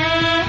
ہے 0.00 0.47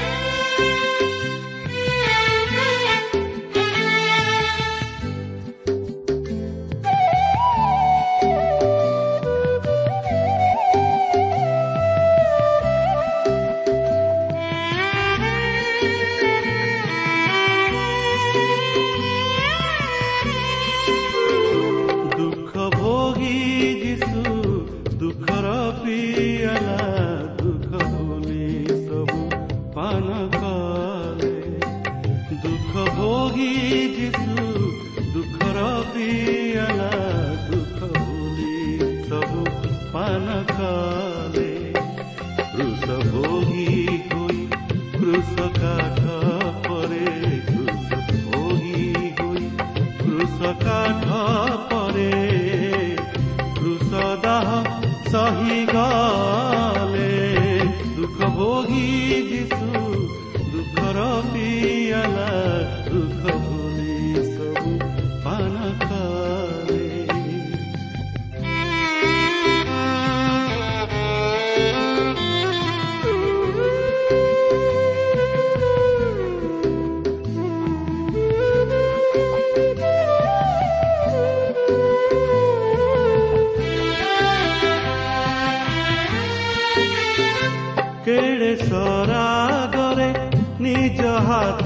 alas 61.91 62.88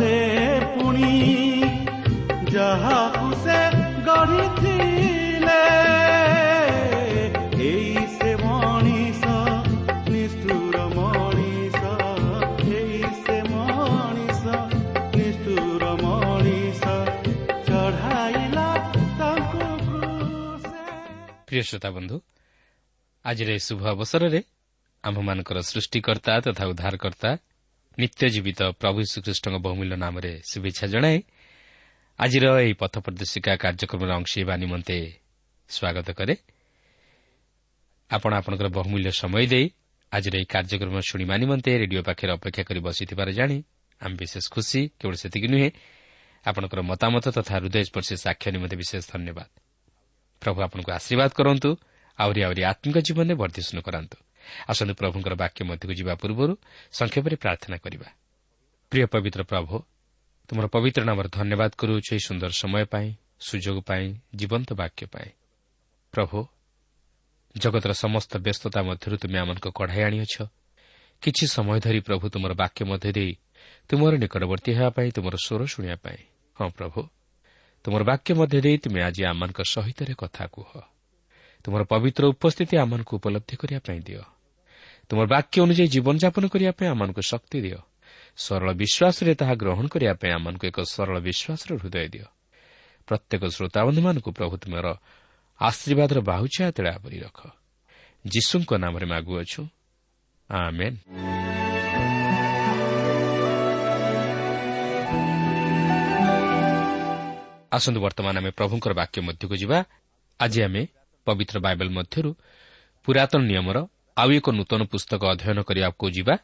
ହାତେ 0.03 0.59
ପୁଣି 0.73 1.11
ଯାହାକୁ 2.51 3.27
ସେ 3.43 3.59
ଗଢ଼ିଥିଲେ। 4.03 5.61
ଏଇ 7.63 8.03
ସେ 8.15 8.31
ମଣିଷ 8.43 9.23
ନିଷ୍ଠୁର 10.11 10.75
ମଣିଷ 10.95 11.81
ଏଇ 12.71 12.99
ସେ 13.23 13.37
ମଣିଷ 13.47 14.43
ନିଷ୍ଠୁର 15.15 15.83
ମଣିଷ 16.03 16.83
ଚଢ଼ାଇଲା 17.67 18.67
ତାଙ୍କୁ 19.19 19.63
ପ୍ରିୟ 21.47 21.63
ଶ୍ରୋତା 21.63 21.89
ବନ୍ଧୁ 21.95 22.15
ଆଜିର 23.25 23.49
ଏହି 23.55 23.63
ଶୁଭ 23.69 23.81
ଅବସରରେ 23.95 24.41
ଆମ୍ଭମାନଙ୍କର 25.03 25.57
ସୃଷ୍ଟିକର୍ତ୍ତା 25.71 26.33
ତଥା 26.45 26.63
ଉଦ୍ଧାରକର୍ତ୍ତା 26.71 27.31
ନିତ୍ୟ 27.97 28.25
ଜୀବିତ 28.29 28.59
ପ୍ରଭୁ 28.73 28.99
ଶ୍ରୀକୃଷ୍ଣଙ୍କ 29.11 29.57
ବହୁମୂଲ୍ୟ 29.65 29.95
ନାମରେ 29.95 30.31
ଶୁଭେଚ୍ଛା 30.49 30.85
ଜଣାଏ 30.87 31.17
ଆଜିର 32.19 32.45
ଏହି 32.63 32.73
ପଥ 32.73 32.93
ପ୍ରଦର୍ଶିକା 33.05 33.51
କାର୍ଯ୍ୟକ୍ରମରେ 33.63 34.11
ଅଂଶ 34.13 34.31
ହେବା 34.39 34.55
ନିମନ୍ତେ 34.57 34.97
ସ୍ୱାଗତ 35.69 36.07
କରେ। 36.19 36.35
ଆପଣ 38.09 38.31
ଆପଣଙ୍କର 38.33 38.67
ବହୁମୂଲ୍ୟ 38.77 39.09
ସମୟ 39.13 39.45
ଦେଇ 39.47 39.65
ଆଜିର 40.11 40.33
ଏହି 40.37 40.47
କାର୍ଯ୍ୟକ୍ରମ 40.53 40.95
ଶୁଣିବା 41.09 41.35
ନିମନ୍ତେ 41.37 41.71
ରେଡିଓ 41.81 42.01
ପାଖରେ 42.01 42.31
ଅପେକ୍ଷା 42.37 42.63
କରି 42.69 42.79
ବସିଥିବାର 42.79 43.29
ଜାଣି 43.39 43.57
ଆମେ 44.01 44.15
ବିଶେଷ 44.21 44.45
ଖୁସି 44.53 44.79
କେବଳ 44.99 45.15
ସେତିକି 45.21 45.47
ନୁହେଁ 45.53 45.69
ଆପଣଙ୍କର 46.45 46.79
ମତାମତ 46.91 47.25
ତଥା 47.37 47.53
ହୃଦୟସ୍ପର୍ଶୀ 47.57 48.15
ସାକ୍ଷ୍ୟ 48.25 48.49
ନିମନ୍ତେ 48.55 48.75
ବିଶେଷ 48.81 49.03
ଧନ୍ୟବାଦ। 49.13 49.49
ପ୍ରଭୁ 50.41 50.59
ଆପଣଙ୍କୁ 50.65 50.91
ଆଶୀର୍ବାଦ 50.91 51.31
କରନ୍ତୁ 51.39 51.69
ଆହୁରି 52.19 52.39
ଆହୁରି 52.45 52.61
ଆତ୍ମିକ 52.71 52.97
ଜୀବନରେ 53.07 53.35
ବର୍ଦ୍ଧିଷ୍ଣୁ 53.41 53.79
କରାନ୍ତୁ। 53.87 54.17
ଆସନ୍ତୁ 54.67 54.93
ପ୍ରଭୁଙ୍କର 54.93 55.33
ବାକ୍ୟ 55.35 55.63
ମଧ୍ୟକୁ 55.63 55.93
ଯିବା 55.93 56.15
ପୂର୍ବରୁ 56.15 56.53
ସଂକ୍ଷେପରେ 56.91 57.35
ପ୍ରାର୍ଥନା 57.35 57.77
କରିବା। 57.77 58.07
ପ୍ରିୟ 58.91 59.05
ପବିତ୍ର 59.05 59.43
ପ୍ରଭୁ 59.43 59.83
ତୁମର 60.49 60.67
ପବିତ୍ର 60.67 61.03
ନାମର 61.03 61.27
ଧନ୍ୟବାଦ 61.27 61.71
କରୁଅଛୁ 61.77 62.09
ଏହି 62.15 62.19
ସୁନ୍ଦର 62.19 62.49
ସମୟ 62.49 62.85
ପାଇଁ 62.85 63.13
ସୁଯୋଗ 63.39 63.81
ପାଇଁ 63.81 64.13
ଜୀବନ୍ତ 64.35 64.73
ବାକ୍ୟ 64.73 65.05
ପାଇଁ। 65.05 65.29
ପ୍ରଭୁ 66.11 66.45
ଜଗତର 67.57 67.93
ସମସ୍ତ 67.93 68.37
ବ୍ୟସ୍ତତା 68.37 68.83
ମଧ୍ୟରୁ 68.83 69.17
ତୁମେ 69.17 69.37
ଆମମାନଙ୍କୁ 69.39 69.71
କଢ଼ାଇ 69.71 70.03
ଆଣିଅଛ। 70.03 70.35
କିଛି 71.21 71.47
ସମୟ 71.47 71.79
ଧରି 71.79 71.99
ପ୍ରଭୁ 71.99 72.29
ତୁମର 72.29 72.53
ବାକ୍ୟ 72.53 72.85
ମଧ୍ୟ 72.85 73.11
ଦେଇ 73.11 73.35
ତୁମର 73.89 74.13
ନିକଟବର୍ତ୍ତୀ 74.17 74.71
ହେବା 74.73 74.89
ପାଇଁ 74.89 75.11
ତୁମର 75.11 75.35
ସ୍ୱର 75.35 75.65
ଶୁଣିବା 75.65 75.95
ପାଇଁ। 75.95 76.21
ହଁ 76.59 76.69
ପ୍ରଭୁ 76.69 76.99
ତୁମର 77.83 78.03
ବାକ୍ୟ 78.03 78.33
ମଧ୍ୟ 78.33 78.61
ଦେଇ 78.61 78.77
ତୁମେ 78.77 78.99
ଆଜି 79.01 79.21
ଆମମାନଙ୍କ 79.25 79.59
ସହିତ 79.63 79.99
କଥା 80.17 80.45
କୁହ। 80.47 80.92
ତୁମର 81.63 81.83
ପବିତ୍ର 81.83 82.23
ଉପସ୍ଥିତି 82.27 82.77
ଆମମାନଙ୍କୁ 82.77 83.13
ଉପଲବ୍ଧି 83.17 83.55
କରିବା 83.55 83.79
ପାଇଁ 83.79 83.99
ଦିଅ। 83.99 84.23
ତୁମର 85.09 85.25
ବାକ୍ୟ 85.25 85.61
ଅନୁଯାୟୀ 85.61 85.87
ଜୀବନଯାପନ 85.87 86.43
କରିବା 86.47 86.71
ପାଇଁ 86.71 86.89
ଆମମାନଙ୍କୁ 86.89 87.21
ଶକ୍ତି 87.21 87.61
ଦିଅ। 87.61 87.79
ସରଳ 88.37 88.73
ବିଶ୍ୱାସରେ 88.73 89.35
ତାହା 89.35 89.53
ଗ୍ରହଣ 89.55 89.87
କରିବା 89.87 90.13
ପାଇଁ 90.13 90.31
ଆମମାନଙ୍କୁ 90.31 90.65
ଏକ 90.67 90.79
ସରଳ 90.81 91.19
ବିଶ୍ୱାସର 91.19 91.69
ହୃଦୟ 91.77 92.07
ଦିଅ। 92.09 92.27
ପ୍ରତ୍ୟେକ 93.07 93.43
ଶ୍ରୋତାବନ୍ଧୁମାନଙ୍କୁ 93.45 94.31
ପ୍ରଭୁ 94.31 94.57
ତୁମର 94.57 94.87
ଆଶୀର୍ବାଦର 95.61 96.19
ବାହୁଛା 96.19 96.71
ତେଳେ 96.71 96.89
ଆବରି 96.89 97.19
ରଖ। 97.19 97.39
ଯୀଶୁଙ୍କ 98.27 98.73
ନାମରେ 98.73 99.05
ମାଗୁଅଛୁ। 99.05 99.61
ଆସନ୍ତୁ 107.71 107.99
ବର୍ତ୍ତମାନ 108.01 108.37
ଆମେ 108.37 108.51
ପ୍ରଭୁଙ୍କର 108.51 108.93
ବାକ୍ୟ 108.93 109.21
ମଧ୍ୟକୁ 109.21 109.55
ଯିବା। 109.55 109.83
ଆଜି 110.39 110.59
ଆମେ 110.63 110.87
ପବିତ୍ର 111.25 111.55
ବାଇବେଲ 111.65 111.89
ମଧ୍ୟରୁ 111.89 112.31
ପୁରାତନ 113.03 113.41
ନିୟମର 113.51 113.77
ଆଉ 114.17 114.29
ଏକ 114.37 114.47
ନୂତନ 114.49 114.81
ପୁସ୍ତକ 114.91 115.21
ଅଧ୍ୟୟନ 115.33 115.59
କରିବାକୁ 115.67 116.05
ଯିବା 116.15 116.35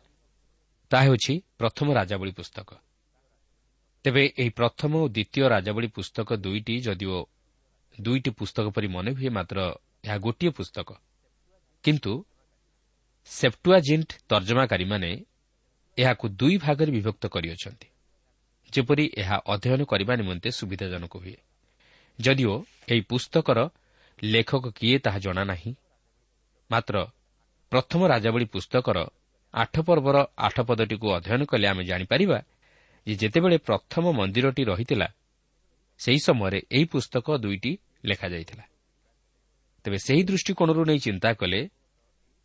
ତାହା 0.92 1.03
ହେଉଛି 1.06 1.33
ପ୍ରଥମ 1.59 1.88
ରାଜାବଳୀ 1.94 2.31
ପୁସ୍ତକ। 2.31 2.69
ତେବେ 4.06 4.24
ଏହି 4.42 4.50
ପ୍ରଥମ 4.50 4.92
ଓ 5.03 5.06
ଦ୍ୱିତୀୟ 5.07 5.44
ରାଜାବଳୀ 5.50 5.88
ପୁସ୍ତକ 5.88 6.27
ଦୁଇଟି 6.36 6.75
ଯଦିଓ 6.80 7.18
ଦୁଇଟି 7.98 8.30
ପୁସ୍ତକ 8.31 8.65
ପରି 8.75 8.88
ମନେ 8.88 9.12
ହୁଏ 9.12 9.30
ମାତ୍ର 9.30 9.57
ଏହା 10.06 10.18
ଗୋଟିଏ 10.18 10.50
ପୁସ୍ତକ। 10.50 10.89
କିନ୍ତୁ 11.83 12.13
ସେପ୍ଟୁଆଜିଣ୍ଟ 13.25 14.09
ତର୍ଜମାକାରୀମାନେ 14.30 15.09
ଏହାକୁ 15.98 16.25
ଦୁଇ 16.30 16.56
ଭାଗରେ 16.57 16.92
ବିଭକ୍ତ 16.92 17.24
କରିଅଛନ୍ତି। 17.27 17.88
ଯେପରି 18.74 19.06
ଏହା 19.18 19.38
ଅଧ୍ୟୟନ 19.45 19.81
କରିବା 19.83 20.13
ନିମନ୍ତେ 20.15 20.50
ସୁବିଧାଜନକ 20.51 21.13
ହୁଏ। 21.18 21.38
ଯଦିଓ 22.19 22.53
ଏହି 22.88 23.01
ପୁସ୍ତକର 23.01 23.59
ଲେଖକ 24.24 24.66
କିଏ 24.69 24.98
ତାହା 25.00 25.19
ଜଣା 25.19 25.44
ନାହିଁ। 25.44 25.75
ମାତ୍ର 26.71 26.95
ପ୍ରଥମ 27.71 28.07
ରାଜାବଳୀ 28.07 28.45
ପୁସ୍ତକର 28.45 28.98
ଆଠ 29.54 29.80
ପର୍ବର 29.80 30.18
ଆଠ 30.38 30.62
ପଦଟିକୁ 30.62 31.07
ଅଧ୍ୟୟନ 31.13 31.42
କଲେ 31.45 31.68
ଆମେ 31.68 31.83
ଜାଣିପାରିବା 31.83 32.42
ଯେ 33.07 33.16
ଯେତେବେଳେ 33.16 33.57
ପ୍ରଥମ 33.57 34.12
ମନ୍ଦିରଟି 34.12 34.63
ରହିଥିଲା 34.63 35.07
ସେହି 36.00 36.19
ସମୟରେ 36.19 36.60
ଏହି 36.71 36.86
ପୁସ୍ତକ 36.86 37.38
ଦୁଇଟି 37.38 37.77
ଲେଖାଯାଇଥିଲା। 38.06 38.66
ତେବେ 39.83 39.98
ସେହି 39.98 40.24
ଦୃଷ୍ଟିକୋଣରୁ 40.24 40.86
ନେଇ 40.86 41.00
ଚିନ୍ତା 41.00 41.33
କଲେ 41.33 41.69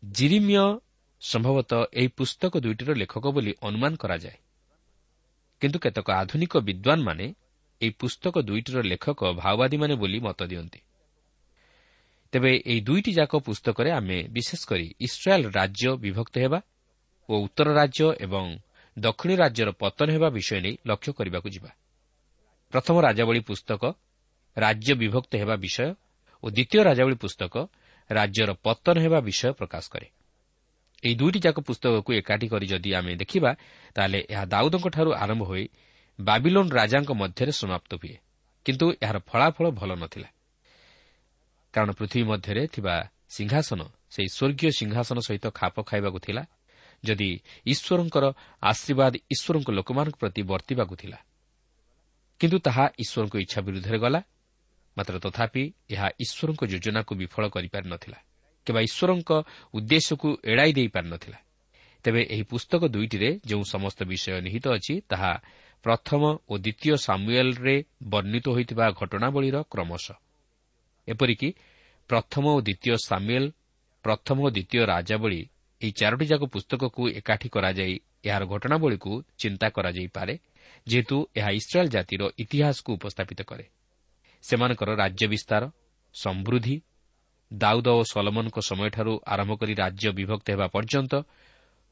ଜିରିମିୟ 0.05 0.79
ସମ୍ଭବତଃ 1.21 1.81
ଏହି 1.93 2.07
ପୁସ୍ତକ 2.07 2.53
ଦୁଇଟିର 2.59 2.93
ଲେଖକ 2.93 3.25
ବୋଲି 3.31 3.53
ଅନୁମାନ 3.61 3.95
କରାଯାଏ। 3.95 4.37
କିନ୍ତୁ 5.61 5.79
କେତେକ 5.79 6.07
ଆଧୁନିକ 6.11 6.53
ବିଦ୍ୱାନମାନେ 6.57 7.25
ଏହି 7.81 7.91
ପୁସ୍ତକ 7.99 8.35
ଦୁଇଟିର 8.41 8.81
ଲେଖକ 8.81 9.19
ମାଓବାଦୀମାନେ 9.33 9.95
ବୋଲି 9.95 10.19
ମତ 10.19 10.43
ଦିଅନ୍ତି। 10.43 10.79
ତେବେ 12.35 12.51
ଏହି 12.67 12.81
ଦୁଇଟି 12.81 13.11
ଯାକ 13.13 13.35
ପୁସ୍ତକରେ 13.35 13.91
ଆମେ 13.91 14.27
ବିଶେଷ 14.27 14.61
କରି 14.67 14.95
ଇସ୍ରାଏଲ୍ 14.99 15.45
ରାଜ୍ୟ 15.55 15.97
ବିଭକ୍ତ 15.97 16.35
ହେବା 16.37 16.59
ଓ 17.29 17.33
ଉତ୍ତର 17.39 17.73
ରାଜ୍ୟ 17.73 18.11
ଏବଂ 18.19 18.45
ଦକ୍ଷିଣ 18.99 19.31
ରାଜ୍ୟର 19.35 19.71
ପତନ 19.71 20.07
ହେବା 20.11 20.29
ବିଷୟ 20.29 20.59
ନେଇ 20.61 20.77
ଲକ୍ଷ୍ୟ 20.87 21.11
କରିବାକୁ 21.13 21.49
ଯିବା। 21.49 21.71
ପ୍ରଥମ 22.71 22.95
ରାଜାବଳୀ 23.01 23.39
ପୁସ୍ତକ 23.39 23.81
ରାଜ୍ୟ 24.57 24.93
ବିଭକ୍ତ 24.93 25.31
ହେବା 25.35 25.55
ବିଷୟ 25.55 25.87
ଓ 26.43 26.47
ଦ୍ୱିତୀୟ 26.49 26.83
ରାଜାବଳୀ 26.83 27.15
ପୁସ୍ତକ 27.15 27.53
ରାଜ୍ୟର 28.11 28.49
ପତନ 28.63 28.95
ହେବା 28.99 29.19
ବିଷୟ 29.19 29.51
ପ୍ରକାଶ 29.51 29.85
କରେ। 29.89 30.07
ଏହି 31.03 31.15
ଦୁଇଟି 31.15 31.39
ଯାକ 31.39 31.57
ପୁସ୍ତକକୁ 31.59 32.13
ଏକାଠି 32.13 32.47
କରି 32.47 32.67
ଯଦି 32.67 32.89
ଆମେ 32.93 33.15
ଦେଖିବା 33.15 33.51
ତାହେଲେ 33.95 34.19
ଏହା 34.29 34.45
ଦାଉଦଙ୍କଠାରୁ 34.45 35.11
ଆରମ୍ଭ 35.13 35.43
ହୋଇ 35.43 35.65
ବାବିଲୋନ୍ 36.19 36.71
ରାଜାଙ୍କ 36.71 37.11
ମଧ୍ୟରେ 37.11 37.51
ସମାପ୍ତ 37.51 37.91
ହୁଏ। 37.95 38.17
କିନ୍ତୁ 38.65 38.85
ଏହାର 39.03 39.17
ଫଳାଫଳ 39.19 39.69
ଭଲ 39.71 39.91
ନଥିଲା। 39.95 40.34
କାରଣ 41.75 41.91
ପୃଥିବୀ 41.99 42.25
ମଧ୍ୟରେ 42.31 42.63
ଥିବା 42.75 42.95
ସିଂହାସନ 43.35 43.81
ସେହି 44.13 44.29
ସ୍ୱର୍ଗୀୟ 44.37 44.71
ସିଂହାସନ 44.79 45.17
ସହିତ 45.27 45.45
ଖାପ 45.59 45.75
ଖାଇବାକୁ 45.89 46.19
ଥିଲା 46.25 46.43
ଯଦି 47.03 47.29
ଈଶ୍ୱରଙ୍କର 47.73 48.25
ଆଶୀର୍ବାଦ 48.71 49.13
ଈଶ୍ୱରଙ୍କ 49.33 49.69
ଲୋକମାନଙ୍କ 49.77 50.15
ପ୍ରତି 50.21 50.41
ବର୍ତ୍ତିବାକୁ 50.51 50.93
ଥିଲା। 51.01 51.17
କିନ୍ତୁ 52.39 52.57
ତାହା 52.67 52.85
ଈଶ୍ୱରଙ୍କ 53.03 53.35
ଇଚ୍ଛା 53.45 53.59
ବିରୁଦ୍ଧରେ 53.67 53.97
ଗଲା 54.05 54.19
ମାତ୍ର 54.97 55.15
ତଥାପି 55.25 55.63
ଏହା 55.93 56.07
ଈଶ୍ୱରଙ୍କ 56.23 56.61
ଯୋଜନାକୁ 56.71 57.11
ବିଫଳ 57.21 57.43
କରିପାରିନଥିଲା 57.55 58.19
କିମ୍ବା 58.67 58.81
ଈଶ୍ୱରଙ୍କ 58.87 59.31
ଉଦ୍ଦେଶ୍ୟକୁ 59.77 60.29
ଏଡ଼ାଇ 60.51 60.71
ଦେଇପାରିନଥିଲା 60.77 61.39
ତେବେ 62.05 62.21
ଏହି 62.33 62.43
ପୁସ୍ତକ 62.51 62.81
ଦୁଇଟିରେ 62.95 63.29
ଯେଉଁ 63.49 63.63
ସମସ୍ତ 63.73 63.99
ବିଷୟ 64.11 64.37
ନିହିତ 64.47 64.65
ଅଛି 64.77 64.93
ତାହା 65.11 65.31
ପ୍ରଥମ 65.85 66.21
ଓ 66.51 66.53
ଦ୍ୱିତୀୟ 66.57 66.95
ସାମୁଏଲ୍ରେ 67.07 67.75
ବର୍ଣ୍ଣିତ 68.11 68.45
ହୋଇଥିବା 68.55 68.85
ଘଟଣାବଳୀର 68.99 69.57
କ୍ରମଶଃ। 69.71 70.15
ଏପରିକି 71.07 71.49
ପ୍ରଥମ 72.09 72.43
ଓ 72.55 72.59
ଦ୍ୱିତୀୟ 72.61 72.97
ସାମୁଏଲ୍ 73.09 73.47
ପ୍ରଥମ 74.05 74.37
ଓ 74.45 74.49
ଦ୍ୱିତୀୟ 74.49 74.81
ରାଜାବଳୀ 74.85 75.41
ଏହି 75.81 75.91
ଚାରୋଟି 75.91 76.25
ଯାକ 76.25 76.43
ପୁସ୍ତକକୁ 76.45 77.01
ଏକାଠି 77.19 77.47
କରାଯାଇ 77.49 77.95
ଏହାର 78.25 78.43
ଘଟଣାବଳୀକୁ 78.45 79.11
ଚିନ୍ତା 79.41 79.67
କରାଯାଇପାରେ 79.75 80.33
ଯେହେତୁ 80.87 81.17
ଏହା 81.35 81.51
ଇସ୍ରାଏଲ୍ 81.59 81.93
ଜାତିର 81.95 82.21
ଇତିହାସକୁ 82.37 82.89
ଉପସ୍ଥାପିତ 82.97 83.39
କରେ। 83.41 83.65
ସେମାନଙ୍କର 84.43 84.89
ରାଜ୍ୟ 85.03 85.25
ବିସ୍ତାର 85.27 85.63
ସମୃଦ୍ଧି 86.15 86.75
ଦାଉଦ 87.51 87.87
ଓ 87.87 88.01
ସଲମନଙ୍କ 88.13 88.57
ସମୟଠାରୁ 88.69 89.13
ଆରମ୍ଭ 89.33 89.51
କରି 89.61 89.73
ରାଜ୍ୟ 89.73 90.07
ବିଭକ୍ତ 90.19 90.47
ହେବା 90.51 90.67
ପର୍ଯ୍ୟନ୍ତ 90.67 91.13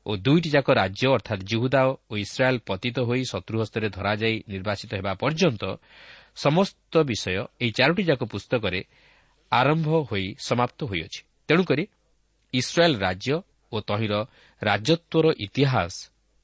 ଓ 0.05 0.11
ଦୁଇଟି 0.17 0.49
ଯାକ 0.49 0.67
ରାଜ୍ୟ 0.81 1.05
ଅର୍ଥାତ୍ 1.15 1.43
ଜିହୁଦା 1.43 1.81
ଓ 2.11 2.13
ଇସ୍ରାଏଲ୍ 2.17 2.59
ପତିତ 2.69 2.97
ହୋଇ 2.99 3.21
ଶତ୍ରୁ 3.31 3.57
ହସ୍ତରେ 3.61 3.87
ଧରାଯାଇ 3.89 4.35
ନିର୍ବାଚିତ 4.47 4.91
ହେବା 4.99 5.13
ପର୍ଯ୍ୟନ୍ତ 5.23 5.63
ସମସ୍ତ 6.35 6.93
ବିଷୟ 7.09 7.27
ଏହି 7.61 7.71
ଚାରୋଟି 7.71 8.03
ଯାକ 8.03 8.21
ପୁସ୍ତକରେ 8.23 8.79
ଆରମ୍ଭ 9.59 9.87
ହୋଇ 10.09 10.25
ସମାପ୍ତ 10.47 10.79
ହୋଇଅଛି। 10.89 11.21
ତେଣୁକରି 11.47 11.83
ଇସ୍ରାଏଲ୍ 12.53 12.97
ରାଜ୍ୟ 13.05 13.35
ଓ 13.71 13.77
ତହିଁର 13.89 14.13
ରାଜତ୍ୱର 14.61 15.25
ଇତିହାସ 15.45 15.95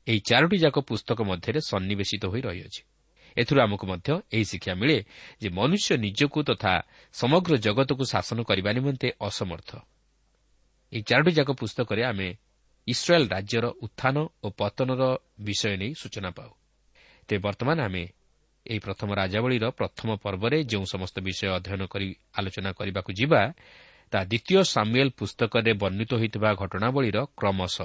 ଏହି 0.08 0.20
ଚାରୋଟି 0.30 0.58
ଯାକ 0.66 0.78
ପୁସ୍ତକ 0.90 1.20
ମଧ୍ୟରେ 1.30 1.60
ସନ୍ନିବେଶିତ 1.70 2.24
ହୋଇ 2.26 2.42
ରହିଅଛି। 2.42 2.82
ଏଥିରୁ 3.38 3.60
ଆମକୁ 3.62 3.86
ମଧ୍ୟ 3.88 4.10
ଏହି 4.36 4.46
ଶିକ୍ଷା 4.52 4.74
ମିଳେ 4.82 4.98
ଯେ 5.42 5.50
ମନୁଷ୍ୟ 5.50 5.92
ନିଜକୁ 5.98 6.40
ତଥା 6.50 6.74
ସମଗ୍ର 7.14 7.54
ଜଗତକୁ 7.66 8.04
ଶାସନ 8.14 8.40
କରିବା 8.50 8.70
ନିମନ୍ତେ 8.78 9.08
ଅସମର୍ଥ। 9.28 9.72
ଏହି 10.94 11.04
ଚାରୋଟି 11.10 11.32
ଯାକ 11.40 11.50
ପୁସ୍ତକରେ 11.62 12.02
ଆମେ 12.12 12.28
ଇସ୍ରାଏଲ୍ 12.88 13.28
ରାଜ୍ୟର 13.30 13.66
ଉତ୍ଥାନ 13.86 14.16
ଓ 14.44 14.48
ପତନର 14.60 15.02
ବିଷୟ 15.40 15.74
ନେଇ 15.78 15.94
ସୂଚନା 16.02 16.30
ପାଉ। 16.30 16.52
ତେବେ 17.28 17.40
ବର୍ତ୍ତମାନ 17.46 17.78
ଆମେ 17.80 18.04
ଏହି 18.70 18.80
ପ୍ରଥମ 18.80 19.10
ରାଜାବଳୀର 19.22 19.66
ପ୍ରଥମ 19.80 20.10
ପର୍ବରେ 20.24 20.58
ଯେଉଁ 20.72 20.86
ସମସ୍ତ 20.94 21.16
ବିଷୟ 21.28 21.48
ଅଧ୍ୟୟନ 21.58 21.82
କରି 21.94 22.08
ଆଲୋଚନା 22.38 22.72
କରିବାକୁ 22.80 23.12
ଯିବା 23.20 23.42
ତାହା 24.12 24.26
ଦ୍ୱିତୀୟ 24.26 24.62
ସାମୁଏଲ୍ 24.74 25.12
ପୁସ୍ତକରେ 25.20 25.72
ବର୍ଣ୍ଣିତ 25.82 26.12
ହୋଇଥିବା 26.22 26.50
ଘଟଣାବଳୀର 26.62 27.18
କ୍ରମଶ। 27.38 27.76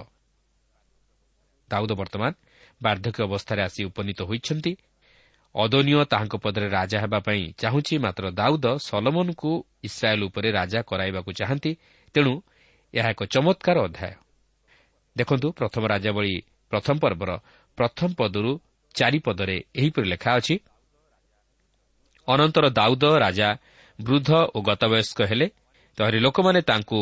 ଦାଉଦ 1.69 1.91
ବର୍ତ୍ତମାନ 2.01 2.33
ବାର୍ଦ୍ଧକ୍ୟ 2.81 3.21
ଅବସ୍ଥାରେ 3.29 3.61
ଆସି 3.63 3.81
ଉପନୀତ 3.91 4.21
ହୋଇଛନ୍ତି। 4.29 4.73
ଅଦନୀୟ 5.55 6.01
ତାହାଙ୍କ 6.13 6.35
ପଦରେ 6.45 6.69
ରାଜା 6.69 6.99
ହେବା 7.05 7.19
ପାଇଁ 7.27 7.43
ଚାହୁଁଛି 7.61 7.95
ମାତ୍ର 8.05 8.25
ଦାଉଦ 8.41 8.67
ସଲମନ୍କୁ 8.89 9.51
ଇସ୍ରାଏଲ୍ 9.89 10.23
ଉପରେ 10.29 10.49
ରାଜା 10.59 10.81
କରାଇବାକୁ 10.91 11.31
ଚାହାନ୍ତି 11.39 11.73
ତେଣୁ 12.15 12.35
ଏହା 12.95 13.09
ଏକ 13.15 13.21
ଚମତ୍କାର 13.35 13.77
ଅଧ୍ୟାୟ। 13.89 14.15
ଦେଖନ୍ତୁ 15.17 15.49
ପ୍ରଥମ 15.59 15.83
ରାଜାବଳୀ 15.93 16.35
ପ୍ରଥମ 16.73 16.97
ପର୍ବର 17.05 17.31
ପ୍ରଥମ 17.79 18.09
ପଦରୁ 18.19 18.53
ଚାରିପଦରେ 18.95 19.57
ଏହିପରି 19.81 20.07
ଲେଖା 20.13 20.31
ଅଛି 20.39 20.55
ଅନନ୍ତର 22.29 22.65
ଦାଉଦ 22.79 23.05
ରାଜା 23.25 23.49
ବୃଦ୍ଧ 23.99 24.31
ଓ 24.55 24.59
ଗତବୟସ୍କ 24.69 25.19
ହେଲେ 25.31 25.47
ତହରି 25.99 26.19
ଲୋକମାନେ 26.19 26.61
ତାଙ୍କୁ 26.71 27.01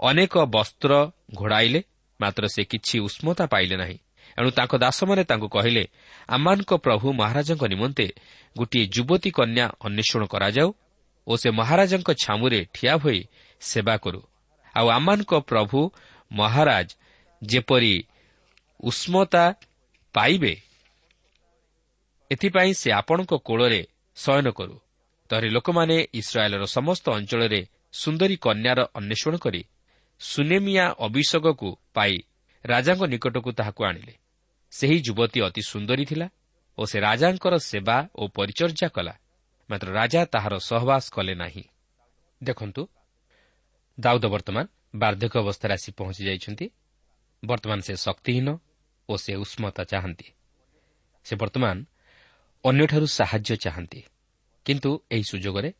ଅନେକ 0.00 0.34
ବସ୍ତ୍ର 0.54 0.92
ଘୋଡ଼ାଇଲେ 1.34 1.80
ମାତ୍ର 2.20 2.44
ସେ 2.54 2.62
କିଛି 2.64 2.96
ଉଷ୍ମତା 3.06 3.44
ପାଇଲେ 3.46 3.76
ନାହିଁ। 3.76 3.98
ଏଣୁ 4.38 4.50
ତାଙ୍କ 4.50 4.72
ଦାସମାନେ 4.84 5.22
ତାଙ୍କୁ 5.30 5.48
କହିଲେ 5.56 5.84
ଆମମାନଙ୍କ 6.28 6.72
ପ୍ରଭୁ 6.84 7.06
ମହାରାଜାଙ୍କ 7.20 7.64
ନିମନ୍ତେ 7.72 8.06
ଗୋଟିଏ 8.56 8.84
ଯୁବତୀ 8.94 9.30
କନ୍ୟା 9.38 9.66
ଅନ୍ୱେଷଣ 9.86 10.22
କରାଯାଉ 10.32 10.68
ଓ 11.26 11.32
ସେ 11.36 11.48
ମହାରାଜାଙ୍କ 11.50 12.10
ଛାମୁରେ 12.22 12.60
ଠିଆ 12.74 12.94
ହୋଇ 13.02 13.20
ସେବା 13.60 13.94
କରୁ। 14.04 14.20
ଆଉ 14.74 14.86
ଆମମାନଙ୍କ 14.96 15.32
ପ୍ରଭୁ 15.50 15.78
ମହାରାଜ 16.32 16.88
ଯେପରି 17.42 17.94
ଉଷ୍ମତା 18.80 19.44
ପାଇବେ 20.14 20.54
ଏଥିପାଇଁ 22.30 22.72
ସେ 22.80 22.88
ଆପଣଙ୍କ 22.92 23.32
କୋଳରେ 23.48 23.80
ଶୟନ 24.16 24.46
କରୁ। 24.50 24.76
ତହରି 25.30 25.48
ଲୋକମାନେ 25.48 25.96
ଇସ୍ରାଏଲ୍ର 26.14 26.64
ସମସ୍ତ 26.66 27.04
ଅଞ୍ଚଳରେ 27.10 27.60
ସୁନ୍ଦରୀ 27.92 28.36
କନ୍ୟାର 28.36 28.80
ଅନ୍ୱେଷଣ 28.94 29.34
କରି 29.36 29.62
ସୁନେମିଆ 30.20 30.84
ଅଭିଷେକକୁ 31.06 31.68
ପାଇ 31.94 32.14
ରାଜାଙ୍କ 32.64 33.02
ନିକଟକୁ 33.04 33.50
ତାହାକୁ 33.52 33.80
ଆଣିଲେ। 33.84 34.14
ସେହି 34.72 34.96
ଯୁବତୀ 35.00 35.38
ଅତି 35.40 35.62
ସୁନ୍ଦରୀ 35.62 36.04
ଥିଲା 36.04 36.28
ଓ 36.78 36.82
ସେ 36.86 36.98
ରାଜାଙ୍କର 37.00 37.54
ସେବା 37.70 37.96
ଓ 38.14 38.22
ପରିଚର୍ଯା 38.28 38.88
କଲା 38.88 39.14
ମାତ୍ର 39.70 39.88
ରାଜା 39.92 40.20
ତାହାର 40.24 40.54
ସହବାସ 40.58 41.04
କଲେ 41.10 41.34
ନାହିଁ। 41.34 41.64
ଦେଖନ୍ତୁ 42.42 42.82
ଦାଉଦ 43.98 44.24
ବର୍ତ୍ତମାନ 44.26 44.64
ବାର୍ଦ୍ଧକ୍ୟ 44.94 45.36
ଅବସ୍ଥାରେ 45.40 45.72
ଆସି 45.74 45.90
ପହଞ୍ଚି 45.98 46.22
ଯାଇଛନ୍ତି। 46.28 46.66
ବର୍ତ୍ତମାନ 47.44 47.78
ସେ 47.80 47.94
ଶକ୍ତିହୀନ 47.96 48.48
ଓ 49.08 49.12
ସେ 49.16 49.32
ଉଷ୍ମତା 49.34 49.82
ଚାହାନ୍ତି। 49.84 50.28
ସେ 51.26 51.34
ବର୍ତ୍ତମାନ 51.36 51.76
ଅନ୍ୟଠାରୁ 52.64 53.06
ସାହାଯ୍ୟ 53.08 53.56
ଚାହାନ୍ତି। 53.56 54.00
କିନ୍ତୁ 54.66 54.90
ଏହି 55.10 55.24
ସୁଯୋଗରେ 55.30 55.70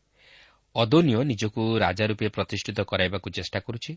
ଅଦୋନୀୟ 0.75 1.19
ନିଜକୁ 1.23 1.61
ରାଜା 1.79 2.05
ରୂପେ 2.05 2.27
ପ୍ରତିଷ୍ଠିତ 2.29 2.79
କରାଇବାକୁ 2.81 3.27
ଚେଷ୍ଟା 3.29 3.59
କରୁଛି 3.59 3.91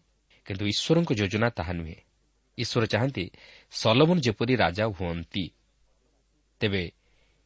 କିନ୍ତୁ 0.46 0.64
ଈଶ୍ୱରଙ୍କ 0.72 1.10
ଯୋଜନା 1.20 1.48
ତାହା 1.50 1.72
ନୁହେଁ। 1.72 1.98
ଈଶ୍ୱର 2.58 2.84
ଚାହାନ୍ତି 2.86 3.24
ସଲମନ 3.72 4.16
ଯେପରି 4.20 4.54
ରାଜା 4.56 4.84
ହୁଅନ୍ତି। 4.96 5.44
ତେବେ 6.60 6.82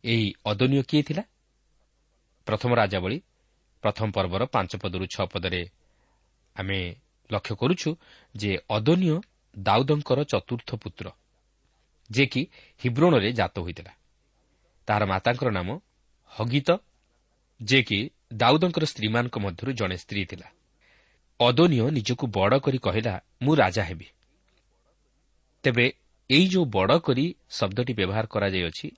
ଏହି 0.05 0.27
ଅଦନୀୟ 0.45 0.83
କିଏ 0.83 1.03
ଥିଲା? 1.03 1.25
ପ୍ରଥମ 2.47 2.71
ରାଜାବଳୀ 2.75 3.19
ପ୍ରଥମ 3.85 4.07
ପର୍ବର 4.11 4.43
ପାଞ୍ଚ 4.47 4.73
ପଦରୁ 4.83 5.05
ଛଅ 5.15 5.25
ପଦରେ 5.27 5.63
ଆମେ 6.57 6.79
ଲକ୍ଷ୍ୟ 7.31 7.55
କରୁଛୁ 7.57 7.91
ଯେ 8.35 8.51
ଅଦନୀୟ 8.71 9.17
ଦାଉଦଙ୍କର 9.57 10.19
ଚତୁର୍ଥ 10.25 10.71
ପୁତ୍ର 10.83 11.07
ଯେ 12.11 12.25
କି 12.27 12.43
ହିବ୍ରୋଣରେ 12.81 13.31
ଜାତ 13.33 13.55
ହୋଇଥିଲା। 13.59 13.93
ତାହାର 14.87 15.05
ମାତାଙ୍କର 15.07 15.49
ନାମ 15.51 15.69
ହଗିତ 16.33 16.71
ଯେ 17.61 17.83
କି 17.83 17.99
ଦାଉଦଙ୍କର 18.33 18.85
ସ୍ତ୍ରୀମାନଙ୍କ 18.85 19.37
ମଧ୍ୟରୁ 19.39 19.71
ଜଣେ 19.73 19.97
ସ୍ତ୍ରୀ 19.97 20.23
ଥିଲା। 20.25 20.49
ଅଦନୀୟ 21.41 21.91
ନିଜକୁ 21.91 22.25
ବଡ଼ 22.27 22.55
କରି 22.59 22.79
କହିଲା 22.79 23.15
ମୁଁ 23.43 23.55
ରାଜା 23.55 23.83
ହେବି। 23.85 24.07
ତେବେ 25.65 25.87
ଏହି 26.31 26.47
ଯେଉଁ 26.49 26.65
ବଡ଼ 26.67 26.99
କରି 26.99 27.25
ଶବ୍ଦଟି 27.51 27.93
ବ୍ୟବହାର 27.93 28.27
କରାଯାଇଅଛି 28.27 28.89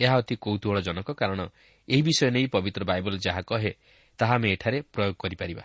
ଏହା 0.00 0.14
ଅତି 0.16 0.34
କୌତୁହଳଜନକ 0.36 1.08
କାରଣ 1.12 1.40
ଏହି 1.88 2.02
ବିଷୟ 2.02 2.30
ନେଇ 2.30 2.46
ପବିତ୍ର 2.46 2.82
ବାଇବଲ 2.84 3.14
ଯାହା 3.26 3.42
କହେ 3.42 3.72
ତାହା 4.18 4.34
ଆମେ 4.34 4.48
ଏଠାରେ 4.52 4.78
ପ୍ରୟୋଗ 4.92 5.14
କରିପାରିବା। 5.18 5.64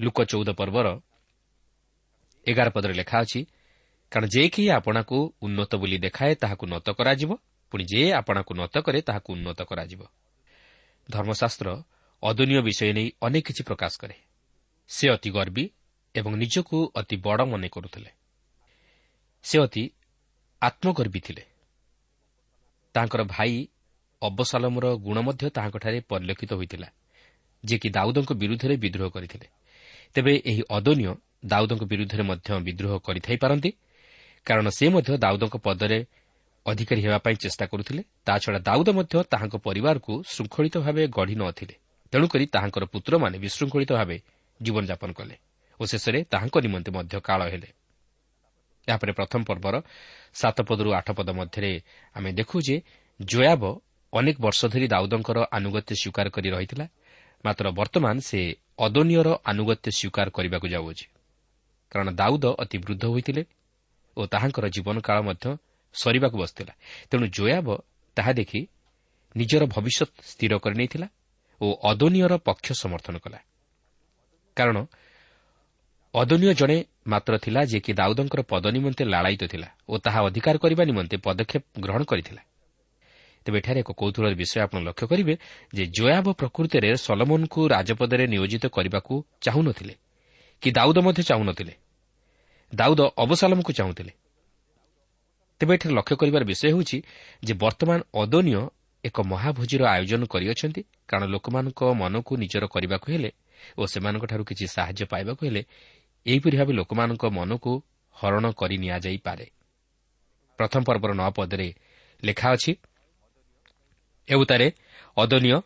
ଲୁକ 0.00 0.18
ଚଉଦ 0.22 0.48
ପର୍ବର 0.50 0.86
ଏଗାର 2.46 2.68
ପଦରେ 2.70 2.94
ଲେଖା 2.94 3.16
ଅଛି 3.20 3.40
କାରଣ 4.12 4.26
ଯେ 4.34 4.42
କେହି 4.48 4.68
ଆପଣାକୁ 4.70 5.16
ଉନ୍ନତ 5.42 5.72
ବୋଲି 5.76 5.98
ଦେଖାଏ 5.98 6.32
ତାହାକୁ 6.34 6.64
ନତ 6.66 6.86
କରାଯିବ। 6.98 7.30
ପୁଣି 7.70 7.84
ଯେ 7.84 8.00
ଆପଣାକୁ 8.12 8.52
ନତ 8.54 8.74
କରେ 8.78 9.00
ତାହାକୁ 9.02 9.28
ଉନ୍ନତ 9.32 9.60
କରାଯିବ। 9.62 10.02
ଧର୍ମଶାସ୍ତ୍ର 11.08 11.68
ଅଦନୀୟ 12.22 12.60
ବିଷୟ 12.62 12.92
ନେଇ 12.92 13.08
ଅନେକ 13.22 13.44
କିଛି 13.46 13.62
ପ୍ରକାଶ 13.64 13.92
କରେ। 14.00 14.16
ସେ 14.90 15.06
ଅତି 15.10 15.30
ଗର୍ବୀ 15.30 15.64
ଏବଂ 16.14 16.32
ନିଜକୁ 16.36 16.78
ଅତି 16.94 17.16
ବଡ଼ 17.16 17.42
ମନେ 17.44 17.68
କରୁଥିଲେ। 17.68 18.10
ସେ 19.44 19.56
ଅତି 19.58 19.82
ଆତ୍ମଗର୍ବୀ 20.62 21.20
ଥିଲେ। 21.20 21.42
ତାଙ୍କର 22.94 23.22
ଭାଇ 23.24 23.68
ଅବସାଲମର 24.22 24.86
ଗୁଣ 24.96 25.16
ମଧ୍ୟ 25.20 25.44
ତାହାଙ୍କଠାରେ 25.50 25.98
ପରିଲକ୍ଷିତ 26.00 26.52
ହୋଇଥିଲା 26.52 26.88
ଯିଏକି 27.64 27.88
ଦାଉଦଙ୍କ 27.90 28.30
ବିରୁଦ୍ଧରେ 28.32 28.74
ବିଦ୍ରୋହ 28.76 29.08
କରିଥିଲେ। 29.10 29.46
ତେବେ 30.14 30.32
ଏହି 30.44 30.62
ଅଦନୀୟ 30.70 31.14
ଦାଉଦଙ୍କ 31.44 31.82
ବିରୁଦ୍ଧରେ 31.82 32.22
ମଧ୍ୟ 32.22 32.48
ବିଦ୍ରୋହ 32.60 32.92
କରିଥାଇପାରନ୍ତି 32.98 33.70
କାରଣ 34.46 34.66
ସେ 34.68 34.86
ମଧ୍ୟ 34.88 35.10
ଦାଉଦଙ୍କ 35.18 35.56
ପଦରେ 35.56 35.98
ଅଧିକାରୀ 36.66 37.00
ହେବା 37.02 37.18
ପାଇଁ 37.18 37.36
ଚେଷ୍ଟା 37.36 37.64
କରୁଥିଲେ। 37.66 38.02
ତାଛଡ଼ା 38.24 38.58
ଦାଉଦ 38.68 38.88
ମଧ୍ୟ 38.90 39.14
ତାହାଙ୍କ 39.32 39.54
ପରିବାରକୁ 39.66 40.12
ଶୃଙ୍ଖଳିତ 40.32 40.76
ଭାବେ 40.84 41.02
ଗଢ଼ି 41.08 41.34
ନ 41.34 41.44
ଥିଲେ। 41.50 41.74
ତେଣୁକରି 42.12 42.44
ତାହାଙ୍କର 42.46 42.84
ପୁତ୍ରମାନେ 42.92 43.36
ବିଶୃଙ୍ଖଳିତ 43.38 43.90
ଭାବେ 43.92 44.16
ଜୀବନଯାପନ 44.60 45.10
କଲେ 45.12 45.36
ଓ 45.80 45.82
ଶେଷରେ 45.86 46.18
ତାହାଙ୍କ 46.32 46.56
ନିମନ୍ତେ 46.66 46.90
ମଧ୍ୟ 46.90 47.14
କାଳ 47.20 47.40
ହେଲେ। 47.52 47.68
ଏହାପରେ 48.88 49.12
ପ୍ରଥମ 49.12 49.40
ପର୍ବର 49.44 49.74
ସାତ 50.34 50.56
ପଦରୁ 50.68 50.90
ଆଠ 50.92 51.08
ପଦ 51.18 51.28
ମଧ୍ୟରେ 51.30 51.72
ଆମେ 52.14 52.30
ଦେଖୁ 52.32 52.56
ଯେ 52.66 52.76
ଜୟାବ 53.20 53.62
ଅନେକ 54.12 54.36
ବର୍ଷ 54.40 54.60
ଧରି 54.72 54.86
ଦାଉଦଙ୍କର 54.88 55.38
ଆନୁଗତ୍ୟ 55.56 55.92
ସ୍ୱୀକାର 56.00 56.26
କରି 56.36 56.48
ରହିଥିଲା। 56.50 56.86
ମାତ୍ର 57.44 57.66
ବର୍ତ୍ତମାନ 57.70 58.16
ସେ 58.20 58.40
ଅଦନୀୟର 58.78 59.28
ଆନୁଗତ୍ୟ 59.50 59.88
ସ୍ୱୀକାର 59.98 60.26
କରିବାକୁ 60.36 60.66
ଯାଉଅଛି। 60.68 61.06
କାରଣ 61.92 62.08
ଦାଉଦ 62.10 62.44
ଅତି 62.62 62.76
ବୃଦ୍ଧ 62.78 63.04
ହୋଇଥିଲେ 63.04 63.42
ଓ 64.16 64.20
ତାହାଙ୍କର 64.26 64.64
ଜୀବନକାଳ 64.74 65.18
ମଧ୍ୟ 65.22 65.46
ସରିବାକୁ 65.92 66.36
ବସିଥିଲା। 66.38 66.72
ତେଣୁ 67.10 67.26
ଜୟାବ 67.26 67.68
ତାହା 68.16 68.32
ଦେଖି 68.32 68.60
ନିଜର 69.36 69.62
ଭବିଷ୍ୟତ 69.66 70.10
ସ୍ଥିର 70.22 70.52
କରିନେଇଥିଲା 70.58 71.06
ଓ 71.60 71.66
ଅଦନୀୟର 71.90 72.32
ପକ୍ଷ 72.38 72.66
ସମର୍ଥନ 72.72 73.14
କଲା। 73.18 73.38
କାରଣ 74.56 74.76
ଅଦନୀୟ 76.14 76.54
ଜଣେ 76.54 76.76
ମାତ୍ର 77.06 77.38
ଥିଲା 77.38 77.60
ଯିଏକି 77.64 77.92
ଦାଉଦଙ୍କର 77.92 78.40
ପଦ 78.42 78.64
ନିମନ୍ତେ 78.66 79.04
ଲାଳାୟିତ 79.04 79.42
ଥିଲା 79.46 79.68
ଓ 79.88 79.94
ତାହା 79.98 80.18
ଅଧିକାର 80.26 80.56
କରିବା 80.58 80.84
ନିମନ୍ତେ 80.84 81.16
ପଦକ୍ଷେପ 81.16 81.64
ଗ୍ରହଣ 81.80 82.02
କରିଥିଲା। 82.04 82.42
ତେବେ 83.46 83.58
ଏଠାରେ 83.58 83.80
ଏକ 83.80 83.90
କୌତୁହଳର 83.92 84.34
ବିଷୟ 84.34 84.56
ଆପଣ 84.60 84.78
ଲକ୍ଷ୍ୟ 84.88 85.06
କରିବେ 85.06 85.34
ଯେ 85.74 85.84
ଜୟାବ 85.86 86.26
ପ୍ରକୃତିରେ 86.32 86.90
ସଲମନଙ୍କୁ 86.96 87.60
ରାଜପଦରେ 87.68 88.24
ନିୟୋଜିତ 88.26 88.64
କରିବାକୁ 88.66 89.14
ଚାହୁଁନଥିଲେ 89.40 89.94
କି 90.62 90.68
ଦାଉଦ 90.70 90.98
ମଧ୍ୟ 90.98 91.22
ଚାହୁଁନଥିଲେ। 91.22 91.74
ଦାଉଦ 92.74 93.00
ଅବସାଲମକୁ 93.16 93.72
ଚାହୁଁଥିଲେ। 93.72 94.12
ତେବେ 95.60 95.72
ଏଠାରେ 95.76 95.94
ଲକ୍ଷ୍ୟ 95.94 96.16
କରିବାର 96.20 96.42
ବିଷୟ 96.50 96.64
ହେଉଛି 96.72 96.98
ଯେ 97.42 97.54
ବର୍ତ୍ତମାନ 97.62 97.98
ଅଦନୀୟ 98.22 98.62
ଏକ 99.04 99.16
ମହାଭୋଜିର 99.32 99.82
ଆୟୋଜନ 99.94 100.22
କରିଅଛନ୍ତି। 100.32 100.82
କାରଣ 101.08 101.24
ଲୋକମାନଙ୍କ 101.34 101.80
ମନକୁ 102.00 102.32
ନିଜର 102.42 102.64
କରିବାକୁ 102.74 103.06
ହେଲେ 103.12 103.30
ଓ 103.78 103.82
ସେମାନଙ୍କଠାରୁ 103.92 104.42
କିଛି 104.50 104.64
ସାହାଯ୍ୟ 104.76 105.04
ପାଇବାକୁ 105.12 105.40
ହେଲେ 105.46 105.62
ଏହିପରି 106.26 106.56
ଭାବେ 106.60 106.72
ଲୋକମାନଙ୍କ 106.80 107.24
ମନକୁ 107.38 107.72
ହରଣ 108.16 108.44
କରି 108.60 108.76
ନିଆଯାଇପାରେ। 108.84 109.46
ପ୍ରଥମ 110.58 110.80
ପର୍ବର 110.88 111.10
ନଅ 111.20 111.30
ପଦରେ 111.36 111.68
ଲେଖା 112.22 112.48
ଅଛି 112.56 112.72
ଏଉତାରେ 114.28 114.66
ଅଦନୀୟ 115.16 115.56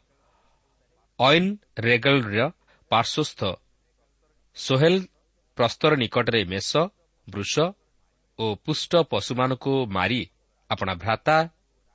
ଅଇନ୍ 1.18 1.50
ରେଗଲ୍ର 1.78 2.40
ପାର୍ଶ୍ୱସ୍ଥ 2.90 3.40
ସୋହେଲ 4.56 4.94
ପ୍ରସ୍ତର 5.58 5.92
ନିକଟରେ 6.02 6.40
ମେଷ 6.44 6.70
ବୃଷ 7.28 7.54
ଓ 8.38 8.54
ପୁଷ୍ଟ 8.54 8.96
ପଶୁମାନଙ୍କୁ 8.96 9.86
ମାରି 9.86 10.20
ଆପଣା 10.70 10.94
ଭ୍ରାତା 10.94 11.36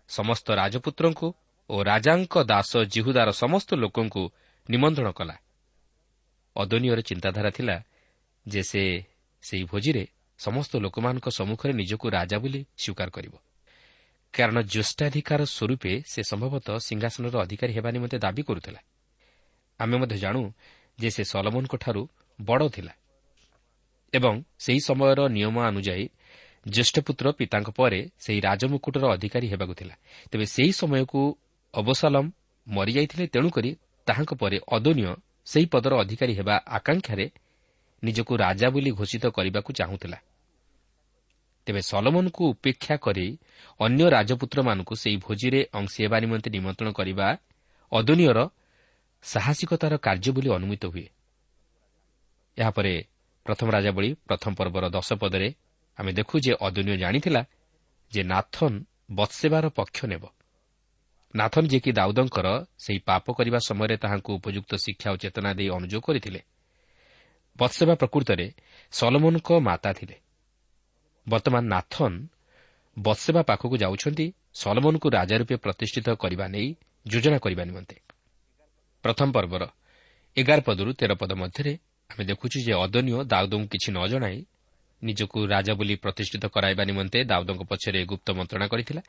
ସମସ୍ତ 0.10 0.48
ରାଜପୁତ୍ରଙ୍କୁ 0.52 1.28
ଓ 1.70 1.76
ରାଜାଙ୍କ 1.84 2.34
ଦାସ 2.44 2.72
ଜିହୁଦାର 2.94 3.30
ସମସ୍ତ 3.32 3.70
ଲୋକଙ୍କୁ 3.76 4.24
ନିମନ୍ତ୍ରଣ 4.70 5.10
କଲା। 5.12 5.36
ଅଦନୀୟର 6.56 7.00
ଚିନ୍ତାଧାରା 7.02 7.50
ଥିଲା 7.50 7.76
ଯେ 8.48 8.62
ସେ 8.64 8.84
ସେହି 9.42 9.64
ଭୋଜିରେ 9.64 10.04
ସମସ୍ତ 10.40 10.72
ଲୋକମାନଙ୍କ 10.78 11.28
ସମ୍ମୁଖରେ 11.30 11.74
ନିଜକୁ 11.74 12.06
ରାଜା 12.10 12.38
ବୋଲି 12.40 12.62
ସ୍ୱୀକାର 12.78 13.10
କରିବ। 13.10 13.34
କାରଣ 14.34 14.58
ଜ୍ୟେଷ୍ଠାଧିକାର 14.62 15.42
ସ୍ୱରୂପେ 15.46 15.94
ସେ 16.06 16.22
ସମ୍ଭବତଃ 16.24 16.76
ସିଂହାସନର 16.80 17.36
ଅଧିକାରୀ 17.42 17.74
ହେବା 17.74 17.90
ନିମନ୍ତେ 17.92 18.18
ଦାବି 18.18 18.42
କରୁଥିଲା। 18.44 18.82
ଆମେ 19.80 19.96
ମଧ୍ୟ 19.98 20.18
ଜାଣୁ 20.18 20.42
ଯେ 21.00 21.10
ସେ 21.10 21.24
ସଲମନଙ୍କଠାରୁ 21.24 22.02
ବଡ଼ 22.42 22.70
ଥିଲା। 22.70 22.94
ଏବଂ 24.14 24.34
ସେହି 24.60 24.80
ସମୟର 24.80 25.20
ନିୟମ 25.28 25.56
ଅନୁଯାୟୀ 25.68 26.06
ଜ୍ୟେଷ୍ଠପୁତ୍ର 26.68 27.32
ପିତାଙ୍କ 27.32 27.70
ପରେ 27.70 28.10
ସେହି 28.20 28.40
ରାଜମୁକୁଟର 28.40 29.04
ଅଧିକାରୀ 29.14 29.48
ହେବାକୁ 29.48 29.74
ଥିଲା। 29.74 29.96
ତେବେ 30.32 30.46
ସେହି 30.46 30.72
ସମୟକୁ 30.72 31.20
ଅବସାଲମ 31.74 32.32
ମରିଯାଇଥିଲେ 32.68 33.28
ତେଣୁକରି 33.28 33.76
ତାହାଙ୍କ 34.08 34.32
ପରେ 34.34 34.58
ଅଦନୀୟ 34.72 35.16
ସେହି 35.46 35.66
ପଦର 35.66 35.94
ଅଧିକାରୀ 36.00 36.34
ହେବା 36.34 36.56
ଆକାଂକ୍ଷାରେ 36.68 37.26
ନିଜକୁ 38.04 38.34
ରାଜା 38.38 38.70
ବୋଲି 38.70 38.92
ଘୋଷିତ 38.92 39.26
କରିବାକୁ 39.28 39.74
ଚାହୁଁଥିଲା। 39.74 40.18
ତେବେ 41.66 41.82
ସଲମନକୁ 41.82 42.44
ଉପେକ୍ଷା 42.50 42.96
କରି 42.96 43.38
ଅନ୍ୟ 43.80 44.04
ରାଜପୁତ୍ରମାନଙ୍କୁ 44.10 44.96
ସେହି 44.96 45.18
ଭୋଜିରେ 45.18 45.62
ଅଂଶୀ 45.74 46.00
ହେବା 46.04 46.18
ନିମନ୍ତେ 46.20 46.50
ନିମନ୍ତ୍ରଣ 46.50 46.90
କରିବା 46.92 47.28
ଅଦନୀୟର 47.92 48.40
ସାହସିକତାର 49.24 49.94
କାର୍ଯ୍ୟ 49.98 50.32
ବୋଲି 50.32 50.50
ଅନୁମିତ 50.50 50.86
ହୁଏ। 50.86 51.08
ଏହାପରେ 52.58 52.94
ପ୍ରଥମ 53.46 53.68
ରାଜାବଳୀ 53.72 54.10
ପ୍ରଥମ 54.28 54.52
ପର୍ବର 54.56 54.90
ଦଶ 54.90 55.14
ପଦରେ 55.14 55.50
ଆମେ 56.00 56.12
ଦେଖୁ 56.14 56.36
ଯେ 56.40 56.54
ଅଦନୀୟ 56.60 56.98
ଜାଣିଥିଲା 56.98 57.42
ଯେ 58.12 58.22
ନାଥନ୍ 58.24 58.78
ବତ୍ସେବାର 59.12 59.66
ପକ୍ଷ 59.70 59.98
ନେବ। 60.06 60.24
ନାଥନ୍ 61.36 61.68
ଯିଏକି 61.68 61.92
ଦାଉଦଙ୍କର 61.92 62.48
ସେହି 62.78 63.00
ପାପ 63.00 63.26
କରିବା 63.34 63.60
ସମୟରେ 63.60 63.96
ତାହାଙ୍କୁ 63.98 64.32
ଉପଯୁକ୍ତ 64.34 64.72
ଶିକ୍ଷା 64.76 65.10
ଓ 65.12 65.16
ଚେତନା 65.16 65.54
ଦେଇ 65.54 65.70
ଅନୁଯୋଗ 65.70 66.02
କରିଥିଲେ। 66.02 66.42
ବତ୍ସେବା 67.60 67.94
ପ୍ରକୃତରେ 67.96 68.48
ସଲମନଙ୍କ 68.92 69.50
ମାତା 69.60 69.94
ଥିଲେ। 69.94 70.16
ବର୍ତ୍ତମାନ 71.28 71.64
ନାଥନ୍ 71.68 72.18
ବତ୍ସେବା 72.98 73.42
ପାଖକୁ 73.42 73.76
ଯାଉଛନ୍ତି 73.78 74.26
ସଲମନଙ୍କୁ 74.54 75.08
ରାଜା 75.10 75.36
ରୂପେ 75.38 75.56
ପ୍ରତିଷ୍ଠିତ 75.56 76.08
କରିବା 76.10 76.46
ନେଇ 76.48 76.70
ଯୋଜନା 77.08 77.38
କରିବା 77.38 77.64
ନିମନ୍ତେ। 77.64 77.96
ପ୍ରଥମ 79.04 79.28
ପର୍ବର 79.32 79.64
ଏଗାର 80.38 80.60
ପଦରୁ 80.62 80.92
ତେର 80.94 81.12
ପଦ 81.16 81.32
ମଧ୍ୟରେ 81.34 81.74
ଆମେ 82.10 82.24
ଦେଖୁଛୁ 82.26 82.58
ଯେ 82.60 82.74
ଅଦନୀୟ 82.74 83.24
ଦାଉଦଙ୍କୁ 83.24 83.68
କିଛି 83.68 83.90
ନ 83.92 84.00
ଜଣାଇ 84.08 84.40
ନିଜକୁ 85.04 85.48
ରାଜା 85.48 85.74
ବୋଲି 85.74 85.96
ପ୍ରତିଷ୍ଠିତ 85.96 86.46
କରାଇବା 86.46 86.84
ନିମନ୍ତେ 86.84 87.20
ଦାଉଦଙ୍କ 87.24 87.62
ପଛରେ 87.64 88.06
ଗୁପ୍ତ 88.06 88.28
ମନ୍ତ୍ରଣା 88.32 88.68
କରିଥିଲା। 88.68 89.02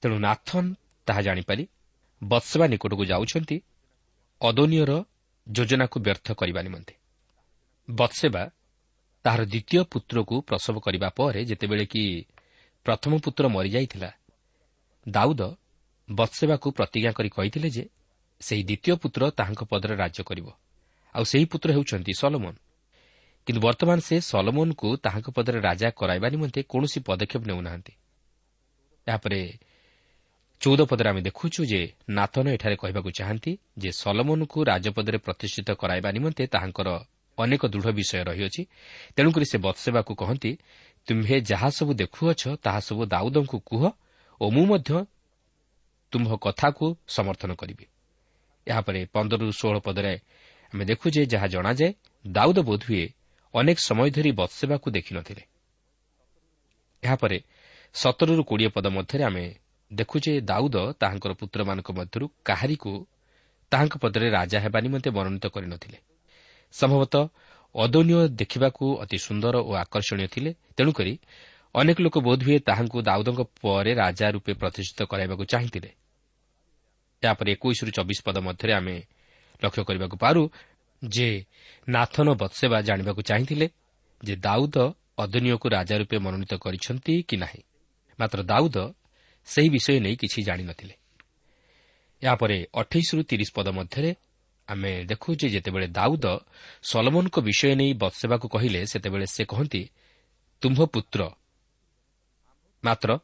ତେଣୁ 0.00 0.16
ନାଥନ୍ 0.18 0.74
ତାହା 1.06 1.20
ଜାଣିପାରି 1.22 1.64
ବତ୍ସବା 2.22 2.66
ନିକଟକୁ 2.66 3.04
ଯାଉଛନ୍ତି 3.04 3.56
ଅଦନୀୟର 4.40 4.92
ଯୋଜନାକୁ 5.46 5.96
ବ୍ୟର୍ଥ 6.00 6.26
କରିବା 6.32 6.60
ନିମନ୍ତେ। 6.62 6.94
ବତ୍ସେବା 7.90 8.42
ତାହାର 9.24 9.42
ଦ୍ୱିତୀୟ 9.44 9.84
ପୁତ୍ରକୁ 9.84 10.34
ପ୍ରସବ 10.40 10.74
କରିବା 10.80 11.08
ପରେ 11.08 11.40
ଯେତେବେଳେ 11.44 11.86
କି 11.86 12.02
ପ୍ରଥମ 12.86 13.12
ପୁତ୍ର 13.18 13.44
ମରିଯାଇଥିଲା 13.48 14.10
ଦାଉଦ 15.08 15.42
ବତ୍ସେବାକୁ 16.08 16.66
ପ୍ରତିଜ୍ଞା 16.70 17.12
କରି 17.12 17.28
କହିଥିଲେ 17.28 17.68
ଯେ 17.70 17.84
ସେହି 18.40 18.62
ଦ୍ୱିତୀୟ 18.62 18.94
ପୁତ୍ର 18.96 19.30
ତାହାଙ୍କ 19.30 19.62
ପଦରେ 19.64 19.94
ରାଜ୍ୟ 19.96 20.22
କରିବ। 20.22 20.46
ଆଉ 21.14 21.24
ସେହି 21.24 21.44
ପୁତ୍ର 21.44 21.68
ହେଉଛନ୍ତି 21.72 22.12
ସଲମନ୍। 22.18 22.56
କିନ୍ତୁ 23.46 23.60
ବର୍ତ୍ତମାନ 23.60 23.98
ସେ 23.98 24.16
ସଲମନ୍କୁ 24.20 24.88
ତାହାଙ୍କ 24.96 25.28
ପଦରେ 25.30 25.58
ରାଜା 25.60 25.88
କରାଇବା 25.90 26.28
ନିମନ୍ତେ 26.28 26.60
କୌଣସି 26.62 26.98
ପଦକ୍ଷେପ 27.00 27.42
ନେଉନାହାନ୍ତି 27.46 27.92
ଏହାପରେ 29.06 29.40
ଚଉଦ 30.60 30.80
ପଦରେ 30.90 31.08
ଆମେ 31.10 31.20
ଦେଖୁଛୁ 31.20 31.60
ଯେ 31.64 31.80
ନାଥନ 32.08 32.46
ଏଠାରେ 32.48 32.76
କହିବାକୁ 32.76 33.10
ଚାହାନ୍ତି 33.18 33.52
ଯେ 33.78 33.90
ସଲମନ୍କୁ 33.92 34.58
ରାଜପଦରେ 34.64 35.18
ପ୍ରତିଷ୍ଠିତ 35.18 35.68
କରାଇବା 35.72 36.08
ନିମନ୍ତେ 36.10 36.44
ତାହାଙ୍କର 36.46 36.88
ଅନେକ 37.38 37.62
ଦୃଢ଼ 37.66 37.88
ବିଷୟ 37.98 38.20
ରହିଅଛି 38.24 38.62
ତେଣୁକରି 39.16 39.46
ସେ 39.52 39.58
ବତ୍ସେବାକୁ 39.58 40.12
କହନ୍ତି 40.14 40.50
ତୁମ୍ଭେ 41.08 41.36
ଯାହା 41.40 41.68
ସବୁ 41.70 41.92
ଦେଖୁଅଛ 41.94 42.42
ତାହା 42.64 42.80
ସବୁ 42.80 43.02
ଦାଉଦଙ୍କୁ 43.06 43.58
କୁହ 43.60 43.82
ଓ 44.40 44.44
ମୁଁ 44.50 44.64
ମଧ୍ୟ 44.66 44.90
ତୁମ୍ଭ 46.12 46.30
କଥାକୁ 46.36 46.86
ସମର୍ଥନ 47.08 47.50
କରିବି। 47.54 47.84
ଏହାପରେ 48.66 49.00
ପନ୍ଦରରୁ 49.14 49.52
ଷୋହଳ 49.52 49.76
ପଦରେ 49.78 50.14
ଆମେ 50.72 50.84
ଦେଖୁ 50.84 51.06
ଯେ 51.10 51.22
ଯାହା 51.26 51.46
ଜଣାଯାଏ 51.46 51.90
ଦାଉଦ 52.26 52.58
ବୋଧହୁଏ 52.58 53.04
ଅନେକ 53.56 53.78
ସମୟ 53.88 54.08
ଧରି 54.10 54.30
ବତ୍ସେବାକୁ 54.32 54.86
ଦେଖିନଥିଲେ। 54.90 55.42
ଏହାପରେ 57.02 57.38
ସତରରୁ 57.94 58.42
କୋଡ଼ିଏ 58.44 58.70
ପଦ 58.76 58.86
ମଧ୍ୟରେ 58.96 59.22
ଆମେ 59.24 59.44
ଦେଖୁ 59.90 60.16
ଯେ 60.24 60.32
ଦାଉଦ 60.40 60.76
ତାହାଙ୍କର 61.00 61.32
ପୁତ୍ରମାନଙ୍କ 61.40 61.88
ମଧ୍ୟରୁ 61.98 62.26
କାହାରିକୁ 62.44 62.92
ତାହାଙ୍କ 63.72 63.94
ପଦରେ 64.02 64.26
ରାଜା 64.30 64.58
ହେବା 64.60 64.78
ନିମନ୍ତେ 64.80 65.10
ମନୋନୀତ 65.10 65.46
କରିନଥିଲେ। 65.46 65.98
ସମ୍ଭବତଃ 66.74 67.24
ଅଦନୀୟ 67.74 68.18
ଦେଖିବାକୁ 68.40 68.84
ଅତି 69.02 69.18
ସୁନ୍ଦର 69.18 69.54
ଓ 69.68 69.70
ଆକର୍ଷଣୀୟ 69.84 70.28
ଥିଲେ। 70.28 70.50
ତେଣୁକରି 70.76 71.12
ଅନେକ 71.74 71.98
ଲୋକ 72.00 72.16
ବୋଧହୁଏ 72.18 72.58
ତାହାଙ୍କୁ 72.58 72.98
ଦାଉଦଙ୍କ 73.02 73.40
ପରେ 73.62 73.92
ରାଜା 73.94 74.26
ରୂପେ 74.30 74.52
ପ୍ରତିଷ୍ଠିତ 74.60 75.00
କରାଇବାକୁ 75.10 75.44
ଚାହିଁଥିଲେ। 75.52 75.90
ଏହାପରେ 77.22 77.48
ଏକୋଇଶରୁ 77.52 77.90
ଚବିଶ 77.90 78.18
ପଦ 78.26 78.36
ମଧ୍ୟରେ 78.46 78.72
ଆମେ 78.72 78.96
ଲକ୍ଷ୍ୟ 79.62 79.82
କରିବାକୁ 79.88 80.16
ପାରୁ 80.16 80.42
ଯେ 81.08 81.44
ନାଥନ 81.88 82.34
ବତ୍ସେବା 82.34 82.80
ଜାଣିବାକୁ 82.80 83.22
ଚାହିଁଥିଲେ 83.22 83.68
ଯେ 84.24 84.36
ଦାଉଦ 84.36 84.92
ଅଦନୀୟକୁ 85.18 85.68
ରାଜା 85.68 85.96
ରୂପେ 85.96 86.18
ମନୋନୀତ 86.18 86.54
କରିଛନ୍ତି 86.54 87.22
କି 87.22 87.36
ନାହିଁ। 87.36 87.62
ମାତ୍ର 88.20 88.42
ଦାଉଦ 88.42 88.92
ସେହି 89.44 89.68
ବିଷୟ 89.68 90.00
ନେଇ 90.00 90.16
କିଛି 90.16 90.42
ଜାଣିନଥିଲେ। 90.42 90.94
ଏହାପରେ 92.22 92.66
ଅଠେଇଶରୁ 92.74 93.22
ତିରିଶ 93.22 93.50
ପଦ 93.54 93.68
ମଧ୍ୟରେ 93.68 94.14
ଆମେ 94.68 95.04
ଦେଖୁ 95.04 95.34
ଯେ 95.34 95.48
ଯେତେବେଳେ 95.48 95.88
ଦାଉଦ 95.88 96.38
ସଲମନଙ୍କ 96.82 97.40
ବିଷୟ 97.40 97.74
ନେଇ 97.74 97.92
ବତ୍ସେବାକୁ 97.92 98.48
କହିଲେ 98.48 98.86
ସେତେବେଳେ 98.86 99.26
ସେ 99.26 99.44
କହନ୍ତି 99.44 99.90
ତୁମ୍ଭ 100.60 100.84
ପୁତ୍ର। 100.84 101.30
ମାତ୍ର 102.84 103.18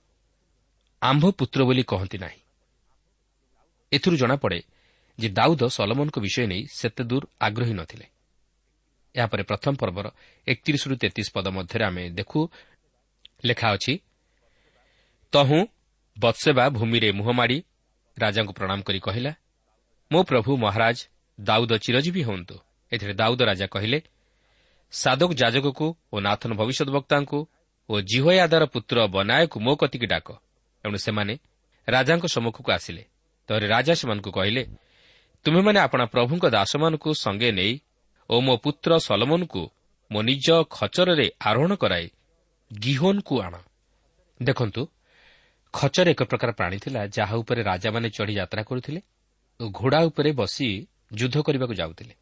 ଆମ୍ଭ 1.03 1.31
ପୁତ୍ର 1.31 1.65
ବୋଲି 1.65 1.83
କହନ୍ତି 1.83 2.19
ନାହିଁ। 2.19 2.41
ଏଥିରୁ 3.93 4.17
ଜଣାପଡ଼େ 4.17 4.62
ଯେ 5.19 5.28
ଦାଉଦ 5.28 5.62
ସଲମନଙ୍କ 5.76 6.16
ବିଷୟ 6.19 6.45
ନେଇ 6.47 6.62
ସେତେ 6.78 7.02
ଦୂର 7.04 7.23
ଆଗ୍ରହୀ 7.40 7.75
ନଥିଲେ। 7.75 8.07
ଏହାପରେ 9.14 9.42
ପ୍ରଥମ 9.42 9.73
ପର୍ବର 9.76 10.07
ଏକତିରିଶରୁ 10.47 10.95
ତେତିଶ 10.97 11.28
ପଦ 11.35 11.47
ମଧ୍ୟରେ 11.57 11.85
ଆମେ 11.85 12.02
ଦେଖୁ 12.19 12.40
ଲେଖା 13.45 13.69
ଅଛି 13.76 13.95
ତହୁଁ 15.33 15.61
ବତ୍ସେବା 16.16 16.64
ଭୂମିରେ 16.69 17.09
ମୁହଁ 17.12 17.33
ମାଡ଼ି 17.33 17.59
ରାଜାଙ୍କୁ 18.16 18.52
ପ୍ରଣାମ 18.59 18.78
କରି 18.88 19.00
କହିଲା 19.00 19.33
ମୋ 20.11 20.21
ପ୍ରଭୁ 20.23 20.50
ମହାରାଜ 20.64 20.99
ଦାଉଦ 21.38 21.73
ଚିରଜୀବୀ 21.85 22.23
ହୁଅନ୍ତୁ। 22.23 22.57
ଏଥିରେ 22.92 23.14
ଦାଉଦ 23.14 23.40
ରାଜା 23.50 23.66
କହିଲେ 23.66 23.99
ସାଦକ 24.92 25.31
ଯାଜକକୁ 25.33 25.87
ଓ 26.12 26.16
ନାଥନ 26.21 26.50
ଭବିଷ୍ୟତ 26.61 26.88
ବକ୍ତାଙ୍କୁ 26.97 27.38
ଓ 27.88 27.95
ଜିହୟାଦାର 28.11 28.62
ପୁତ୍ର 28.73 28.97
ବନାୟକୁ 29.14 29.57
ମୋ 29.66 29.73
କତିକି 29.81 30.07
ଡାକ। 30.07 30.28
ଏଣୁ 30.85 30.99
ସେମାନେ 30.99 31.35
ରାଜାଙ୍କ 31.88 32.25
ସମ୍ମୁଖକୁ 32.35 32.71
ଆସିଲେ। 32.73 33.02
ତରେ 33.49 33.66
ରାଜା 33.66 33.95
ସେମାନଙ୍କୁ 33.95 34.31
କହିଲେ 34.31 34.62
ତୁମେମାନେ 35.45 35.79
ଆପଣା 35.81 36.05
ପ୍ରଭୁଙ୍କ 36.07 36.45
ଦାସମାନଙ୍କୁ 36.57 37.11
ସଙ୍ଗେ 37.15 37.51
ନେଇ 37.53 37.73
ଓ 38.31 38.35
ମୋ 38.41 38.55
ପୁତ୍ର 38.65 38.91
ସଲମନକୁ 38.99 39.63
ମୋ 40.11 40.21
ନିଜ 40.23 40.47
ଖଚରରେ 40.71 41.27
ଆରୋହଣ 41.41 41.73
କରାଇ 41.75 42.07
ଗିହୋନ୍କୁ 42.71 43.35
ଆଣ। 43.43 43.55
ଦେଖନ୍ତୁ 44.41 44.83
ଖଚର 45.75 46.07
ଏକ 46.15 46.23
ପ୍ରକାର 46.31 46.51
ପ୍ରାଣୀ 46.53 46.79
ଥିଲା 46.85 47.01
ଯାହା 47.17 47.35
ଉପରେ 47.43 47.61
ରାଜାମାନେ 47.63 48.09
ଚଢ଼ି 48.11 48.35
ଯାତ୍ରା 48.35 48.63
କରୁଥିଲେ 48.63 49.01
ଓ 49.61 49.65
ଘୋଡ଼ା 49.79 50.01
ଉପରେ 50.09 50.31
ବସି 50.41 50.69
ଯୁଦ୍ଧ 51.19 51.37
କରିବାକୁ 51.47 51.75
ଯାଉଥିଲେ। 51.75 52.15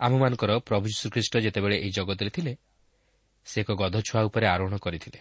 ଆମମାନଙ୍କର 0.00 0.50
ପ୍ରଭୁ 0.58 0.86
ଶ୍ରୀଖ୍ରୀଷ୍ଟ 0.98 1.34
ଯେତେବେଳେ 1.44 1.76
ଏହି 1.84 1.90
ଜଗତରେ 1.98 2.30
ଥିଲେ 2.30 2.52
ସେ 3.46 3.56
ଏକ 3.62 3.70
ଗଧଛୁଆ 3.82 4.20
ଉପରେ 4.28 4.46
ଆରୋହଣ 4.54 4.74
କରିଥିଲେ। 4.84 5.20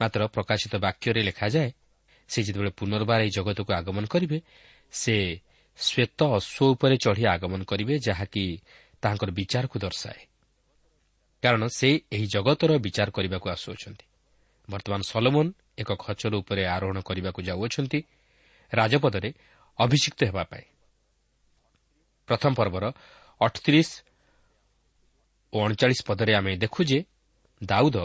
ମାତ୍ର 0.00 0.20
ପ୍ରକାଶିତ 0.34 0.74
ବାକ୍ୟରେ 0.84 1.20
ଲେଖାଯାଏ 1.28 1.70
ସେ 2.30 2.38
ଯେତେବେଳେ 2.46 2.72
ପୁନର୍ବାର 2.78 3.20
ଏହି 3.24 3.32
ଜଗତକୁ 3.36 3.70
ଆଗମନ 3.80 4.04
କରିବେ 4.14 4.38
ସେ 4.92 5.14
ଶ୍ୱେତ 5.78 6.20
ଅଶ୍ୱ 6.24 6.70
ଉପରେ 6.70 6.96
ଚଢ଼ି 6.96 7.26
ଆଗମନ 7.26 7.64
କରିବେ 7.64 7.98
ଯାହାକି 7.98 8.44
ତାହାଙ୍କର 9.02 9.30
ବିଚାରକୁ 9.30 9.78
ଦର୍ଶାଏ। 9.78 10.26
କାରଣ 11.42 11.66
ସେ 11.66 12.00
ଏହି 12.12 12.26
ଜଗତର 12.26 12.78
ବିଚାର 12.78 13.10
କରିବାକୁ 13.10 13.50
ଆସୁଅଛନ୍ତି। 13.50 14.06
ବର୍ତ୍ତମାନ 14.70 15.00
ସଲମନ 15.02 15.52
ଏକ 15.78 15.90
ଖଚର 15.94 16.34
ଉପରେ 16.36 16.66
ଆରୋହଣ 16.66 17.00
କରିବାକୁ 17.00 17.42
ଯାଉଅଛନ୍ତି 17.42 18.00
ରାଜପଦରେ 18.72 19.30
ଅଭିଷିକ୍ତ 19.78 20.20
ହେବା 20.24 20.44
ପାଇଁ। 20.44 20.64
ପ୍ରଥମ 22.28 22.54
ପର୍ବର 22.54 22.84
ଅଠତିରିଶ 23.40 23.88
ଓ 25.52 25.56
ଅଣଚାଳିଶ 25.64 26.00
ପଦରେ 26.06 26.34
ଆମେ 26.34 26.56
ଦେଖୁ 26.56 26.84
ଯେ 26.84 27.04
ଦାଉଦ 27.64 27.96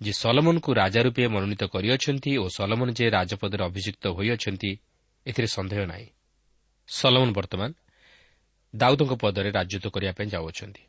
ଯେ 0.00 0.12
ସଲମନକୁ 0.12 0.70
ରାଜା 0.74 1.00
ରୂପେ 1.02 1.28
ମନୋନୀତ 1.28 1.62
କରିଅଛନ୍ତି 1.64 2.38
ଓ 2.38 2.48
ସଲମନ 2.48 2.88
ଯେ 2.92 3.06
ରାଜପଦରେ 3.10 3.62
ଅଭିଯୁକ୍ତ 3.64 4.04
ହୋଇଅଛନ୍ତି 4.06 4.70
ଏଥିରେ 5.26 5.46
ସନ୍ଦେହ 5.46 5.86
ନାହିଁ। 5.86 6.08
ସଲମନ 6.90 7.28
ବର୍ତ୍ତମାନ 7.32 7.70
ଦାଉଦଙ୍କ 8.74 9.12
ପଦରେ 9.22 9.50
ରାଜତ୍ୱ 9.50 9.92
କରିବା 9.94 10.12
ପାଇଁ 10.12 10.28
ଯାଉଅଛନ୍ତି। 10.28 10.82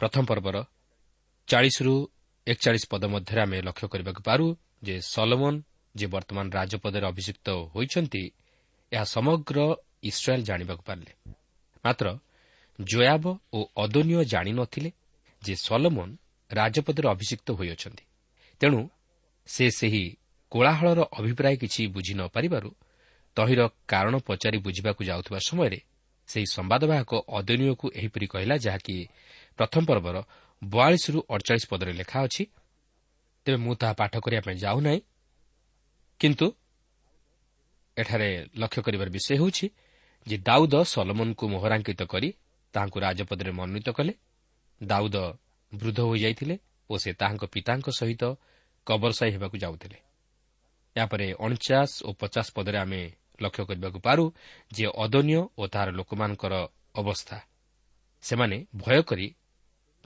ପ୍ରଥମ 0.00 0.22
ପର୍ବର 0.30 0.56
ଚାଳିଶରୁ 1.48 1.94
ଏକଚାଳିଶ 2.46 2.84
ପଦ 2.90 3.02
ମଧ୍ୟରେ 3.04 3.40
ଆମେ 3.40 3.58
ଲକ୍ଷ୍ୟ 3.62 3.86
କରିବାକୁ 3.92 4.20
ପାରୁ 4.22 4.46
ଯେ 4.82 4.94
ସଲମନ 5.14 5.54
ଯେ 5.94 6.06
ବର୍ତ୍ତମାନ 6.06 6.46
ରାଜପଦରେ 6.58 7.06
ଅଭିଯୁକ୍ତ 7.06 7.46
ହୋଇଛନ୍ତି 7.74 8.22
ଏହା 8.92 9.04
ସମଗ୍ର 9.04 9.58
ଇସ୍ରାଏଲ୍ 10.02 10.44
ଜାଣିବାକୁ 10.44 10.82
ପାରିଲେ। 10.82 11.12
ମାତ୍ର 11.84 12.06
ଜୟାବ 12.78 13.24
ଓ 13.52 13.58
ଅଦନୀୟ 13.76 14.24
ଜାଣିନଥିଲେ 14.24 14.90
ଯେ 15.42 15.54
ସଲମନ 15.66 16.08
ରାଜପଦରେ 16.50 17.06
ଅଭିଷିକ୍ତ 17.08 17.48
ହୋଇଅଛନ୍ତି। 17.50 18.04
ତେଣୁ 18.60 18.80
ସେ 19.48 19.64
ସେହି 19.70 20.04
କୋଳାହଳର 20.52 21.00
ଅଭିପ୍ରାୟ 21.18 21.54
କିଛି 21.56 21.82
ବୁଝି 21.86 22.14
ନ 22.14 22.22
ପାରିବାରୁ 22.28 22.70
ତହିଁର 23.38 23.62
କାରଣ 23.86 24.14
ପଚାରି 24.28 24.58
ବୁଝିବାକୁ 24.58 25.00
ଯାଉଥିବା 25.04 25.40
ସମୟରେ 25.48 25.78
ସେହି 26.28 26.46
ସମ୍ବାଦବାହକ 26.56 27.12
ଅଦନୀୟକୁ 27.38 27.86
ଏହିପରି 27.98 28.26
କହିଲା 28.26 28.54
ଯାହାକି 28.56 28.96
ପ୍ରଥମ 29.58 29.82
ପର୍ବର 29.90 30.16
ବୟାଳିଶରୁ 30.62 31.18
ଅଡ଼ଚାଳିଶ 31.30 31.64
ପଦରେ 31.70 31.92
ଲେଖା 31.92 32.18
ଅଛି 32.26 32.42
ତେବେ 33.46 33.58
ମୁଁ 33.64 33.74
ତାହା 33.80 33.94
ପାଠ 34.00 34.12
କରିବା 34.24 34.42
ପାଇଁ 34.46 34.56
ଯାଉନାହିଁ। 34.56 35.00
କିନ୍ତୁ 36.20 36.46
ଏଠାରେ 37.96 38.28
ଲକ୍ଷ୍ୟ 38.56 38.80
କରିବାର 38.82 39.08
ବିଷୟ 39.08 39.30
ହେଉଛି 39.40 39.66
ଯେ 40.26 40.36
ଦାଉଦ 40.38 40.74
ସଲମନଙ୍କୁ 40.84 41.44
ମୋହରାଙ୍କିତ 41.48 42.00
କରି 42.04 42.28
ତାହାଙ୍କୁ 42.74 42.98
ରାଜପଦରେ 43.00 43.50
ମନୋନୀତ 43.50 43.88
କଲେ। 43.98 44.12
ଦାଉଦ 44.80 45.16
ବୃଦ୍ଧ 45.72 45.98
ହୋଇଯାଇଥିଲେ 46.00 46.56
ଓ 46.90 46.94
ସେ 47.02 47.10
ତାହାଙ୍କ 47.12 47.42
ପିତାଙ୍କ 47.54 47.86
ସହିତ 47.90 48.22
କବରସାଇ 48.86 49.30
ହେବାକୁ 49.34 49.56
ଯାଉଥିଲେ। 49.64 49.98
ଏହାପରେ 50.96 51.26
ଅଣଚାଶ 51.44 51.90
ଓ 52.04 52.10
ପଚାଶ 52.20 52.46
ପଦରେ 52.54 52.78
ଆମେ 52.78 53.02
ଲକ୍ଷ୍ୟ 53.42 53.64
କରିବାକୁ 53.64 53.98
ପାରୁ 54.00 54.24
ଯେ 54.72 54.86
ଅଦନୀୟ 54.96 55.40
ଓ 55.58 55.62
ତାହାର 55.66 55.90
ଲୋକମାନଙ୍କର 55.90 56.54
ଅବସ୍ଥା। 56.94 57.38
ସେମାନେ 58.22 58.56
ଭୟ 58.76 59.02
କରି 59.02 59.26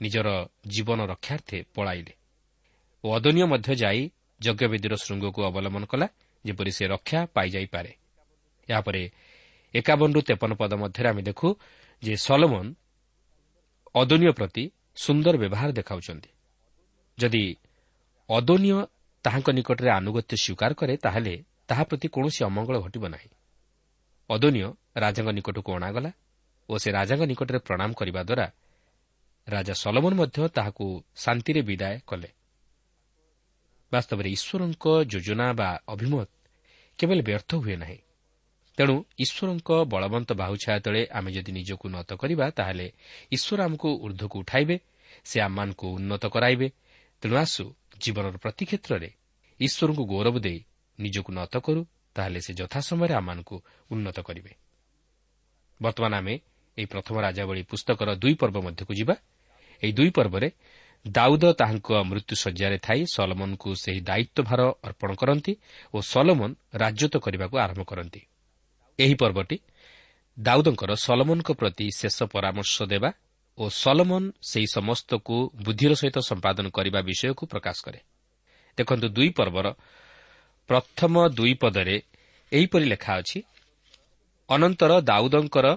ନିଜର 0.01 0.27
ଜୀବନ 0.67 0.99
ରକ୍ଷାର୍ଥେ 1.05 1.57
ପଳାଇଲେ। 1.75 2.13
ଓ 3.03 3.07
ଅଦନୀୟ 3.15 3.45
ମଧ୍ୟ 3.45 3.75
ଯାଇ 3.75 4.01
ଯଜ୍ଞବେଦୀର 4.41 4.93
ଶୃଙ୍ଗକୁ 4.95 5.39
ଅବଲମ୍ବନ 5.43 5.83
କଲା 5.85 6.07
ଯେପରି 6.45 6.71
ସେ 6.71 6.83
ରକ୍ଷା 6.87 7.19
ପାଇଯାଇପାରେ। 7.25 7.91
ଏହାପରେ 8.69 9.11
ଏକାବନରୁ 9.73 10.19
ତେପନ 10.21 10.51
ପଦ 10.53 10.73
ମଧ୍ୟରେ 10.73 11.07
ଆମେ 11.09 11.21
ଦେଖୁ 11.21 11.47
ଯେ 12.03 12.13
ସଲମନ 12.17 12.65
ଅଦନୀୟ 13.95 14.31
ପ୍ରତି 14.31 14.63
ସୁନ୍ଦର 14.95 15.37
ବ୍ୟବହାର 15.37 15.69
ଦେଖାଉଛନ୍ତି। 15.71 16.29
ଯଦି 17.17 17.45
ଅଦନୀୟ 18.29 18.77
ତାହାଙ୍କ 19.25 19.47
ନିକଟରେ 19.49 19.89
ଆନୁଗତ୍ୟ 19.89 20.33
ସ୍ୱୀକାର 20.37 20.71
କରେ 20.73 20.97
ତାହେଲେ 20.97 21.35
ତାହା 21.67 21.83
ପ୍ରତି 21.83 22.07
କୌଣସି 22.07 22.41
ଅମଙ୍ଗଳ 22.43 22.77
ଘଟିବ 22.79 23.03
ନାହିଁ। 23.07 23.29
ଅଦନୀୟ 24.29 24.67
ରାଜାଙ୍କ 24.95 25.29
ନିକଟକୁ 25.29 25.69
ଅଣାଗଲା 25.75 26.11
ଓ 26.69 26.73
ସେ 26.77 26.89
ରାଜାଙ୍କ 26.91 27.23
ନିକଟରେ 27.23 27.59
ପ୍ରଣାମ 27.59 27.89
କରିବା 27.93 28.21
ଦ୍ୱାରା 28.23 28.47
ରାଜା 29.47 29.73
ସଲମନ 29.73 30.13
ମଧ୍ୟ 30.15 30.47
ତାହାକୁ 30.47 30.85
ଶାନ୍ତିରେ 31.15 31.61
ବିଦାୟ 31.61 31.95
କଲେ। 32.07 32.29
ବାସ୍ତବରେ 33.91 34.29
ଈଶ୍ୱରଙ୍କ 34.29 34.85
ଯୋଜନା 35.11 35.47
ବା 35.53 35.69
ଅଭିମତ 35.87 36.29
କେବଳ 36.99 37.19
ବ୍ୟର୍ଥ 37.21 37.51
ହୁଏ 37.55 37.75
ନାହିଁ। 37.75 37.99
ତେଣୁ 38.77 38.95
ଈଶ୍ୱରଙ୍କ 39.19 39.69
ବଳବନ୍ତ 39.85 40.29
ବାହୁଛାୟା 40.33 40.79
ତଳେ 40.79 41.01
ଆମେ 41.07 41.29
ଯଦି 41.31 41.51
ନିଜକୁ 41.51 41.85
ନତ 41.89 42.09
କରିବା 42.13 42.45
ତାହେଲେ 42.49 42.87
ଈଶ୍ୱର 43.31 43.59
ଆମକୁ 43.63 43.89
ଉର୍ଦ୍ଧ୍ୱକୁ 44.05 44.37
ଉଠାଇବେ 44.39 44.75
ସେ 45.23 45.37
ଆମମାନଙ୍କୁ 45.41 45.87
ଉନ୍ନତ 45.97 46.23
କରାଇବେ। 46.25 46.67
ତେଣୁ 47.21 47.35
ଆସୁ 47.37 47.63
ଜୀବନର 47.97 48.35
ପ୍ରତି 48.37 48.63
କ୍ଷେତ୍ରରେ 48.65 49.09
ଈଶ୍ୱରଙ୍କୁ 49.59 50.03
ଗୌରବ 50.05 50.35
ଦେଇ 50.39 50.59
ନିଜକୁ 50.99 51.31
ନତ 51.33 51.53
କରୁ 51.57 51.81
ତାହେଲେ 52.15 52.39
ସେ 52.41 52.53
ଯଥା 52.53 52.79
ସମୟରେ 52.79 53.13
ଆମମାନଙ୍କୁ 53.13 53.55
ଉନ୍ନତ 53.91 54.17
କରିବେ। 54.19 54.51
ବର୍ତ୍ତମାନ 55.81 56.13
ଆମେ 56.13 56.33
ଏହି 56.77 56.85
ପ୍ରଥମ 56.85 57.15
ରାଜାବଳୀ 57.21 57.63
ପୁସ୍ତକର 57.63 58.09
ଦୁଇ 58.15 58.33
ପର୍ବ 58.33 58.57
ମଧ୍ୟକୁ 58.61 58.93
ଯିବା। 58.93 59.15
ଏହି 59.83 59.93
ଦୁଇ 59.93 60.09
ପର୍ବରେ 60.09 60.49
ଦାଉଦ 61.07 61.43
ତାହାଙ୍କ 61.53 61.89
ମୃତ୍ୟୁଶଯ୍ୟାରେ 62.03 62.77
ଥାଇ 62.77 63.01
ସଲମନଙ୍କୁ 63.13 63.69
ସେହି 63.75 64.01
ଦାୟିତ୍ୱଭାର 64.01 64.61
ଅର୍ପଣ 64.83 65.09
କରନ୍ତି 65.13 65.53
ଓ 65.93 65.97
ସଲମନ 66.01 66.51
ରାଜତ୍ୱ 66.73 67.19
କରିବାକୁ 67.19 67.55
ଆରମ୍ଭ 67.57 67.83
କରନ୍ତି। 67.83 68.21
ଏହି 68.99 69.13
ପର୍ବଟି 69.13 69.57
ଦାଉଦଙ୍କର 70.39 70.91
ସଲମନଙ୍କ 70.95 71.49
ପ୍ରତି 71.51 71.85
ଶେଷ 71.95 72.17
ପରାମର୍ଶ 72.23 72.75
ଦେବା 72.83 73.09
ଓ 73.57 73.69
ସଲମନ 73.69 74.23
ସେହି 74.41 74.67
ସମସ୍ତକୁ 74.67 75.35
ବୁଦ୍ଧିର 75.65 75.93
ସହିତ 75.93 76.17
ସମ୍ପାଦନ 76.19 76.65
କରିବା 76.69 76.99
ବିଷୟକୁ 77.01 77.43
ପ୍ରକାଶ 77.45 77.77
କରେ। 77.83 77.99
ଦେଖନ୍ତୁ 78.77 79.07
ଦୁଇ 79.07 79.29
ପର୍ବର 79.29 79.67
ପ୍ରଥମ 80.69 81.13
ଦୁଇ 81.37 81.53
ପଦରେ 81.61 81.95
ଏହିପରି 82.51 82.85
ଲେଖା 82.93 83.13
ଅଛି 83.21 83.39
ଅନନ୍ତର 84.49 84.91
ଦାଉଦଙ୍କର 85.09 85.67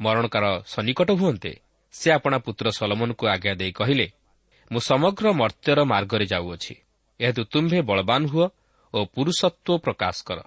ମରଣକାର 0.00 0.44
ସନ୍ନିକଟ 0.72 1.08
ହୁଅନ୍ତେ 1.20 1.52
ସେ 1.94 2.08
ଆପଣା 2.16 2.36
ପୁତ୍ର 2.44 2.66
ସଲମନକୁ 2.78 3.24
ଆଜ୍ଞା 3.34 3.54
ଦେଇ 3.60 3.72
କହିଲେ 3.72 4.06
ମୁଁ 4.70 4.80
ସମଗ୍ର 4.90 5.26
ମର୍ତ୍ତ୍ୟର 5.40 5.78
ମାର୍ଗରେ 5.92 6.26
ଯାଉଅଛି 6.32 6.74
ଏହେତୁ 7.20 7.42
ତୁମ୍ଭେ 7.52 7.80
ବଳବାନ 7.90 8.22
ହୁଅ 8.32 8.46
ଓ 8.94 8.98
ପୁରୁଷତ୍ୱ 9.14 9.82
ପ୍ରକାଶ 9.84 10.16
କର। 10.28 10.38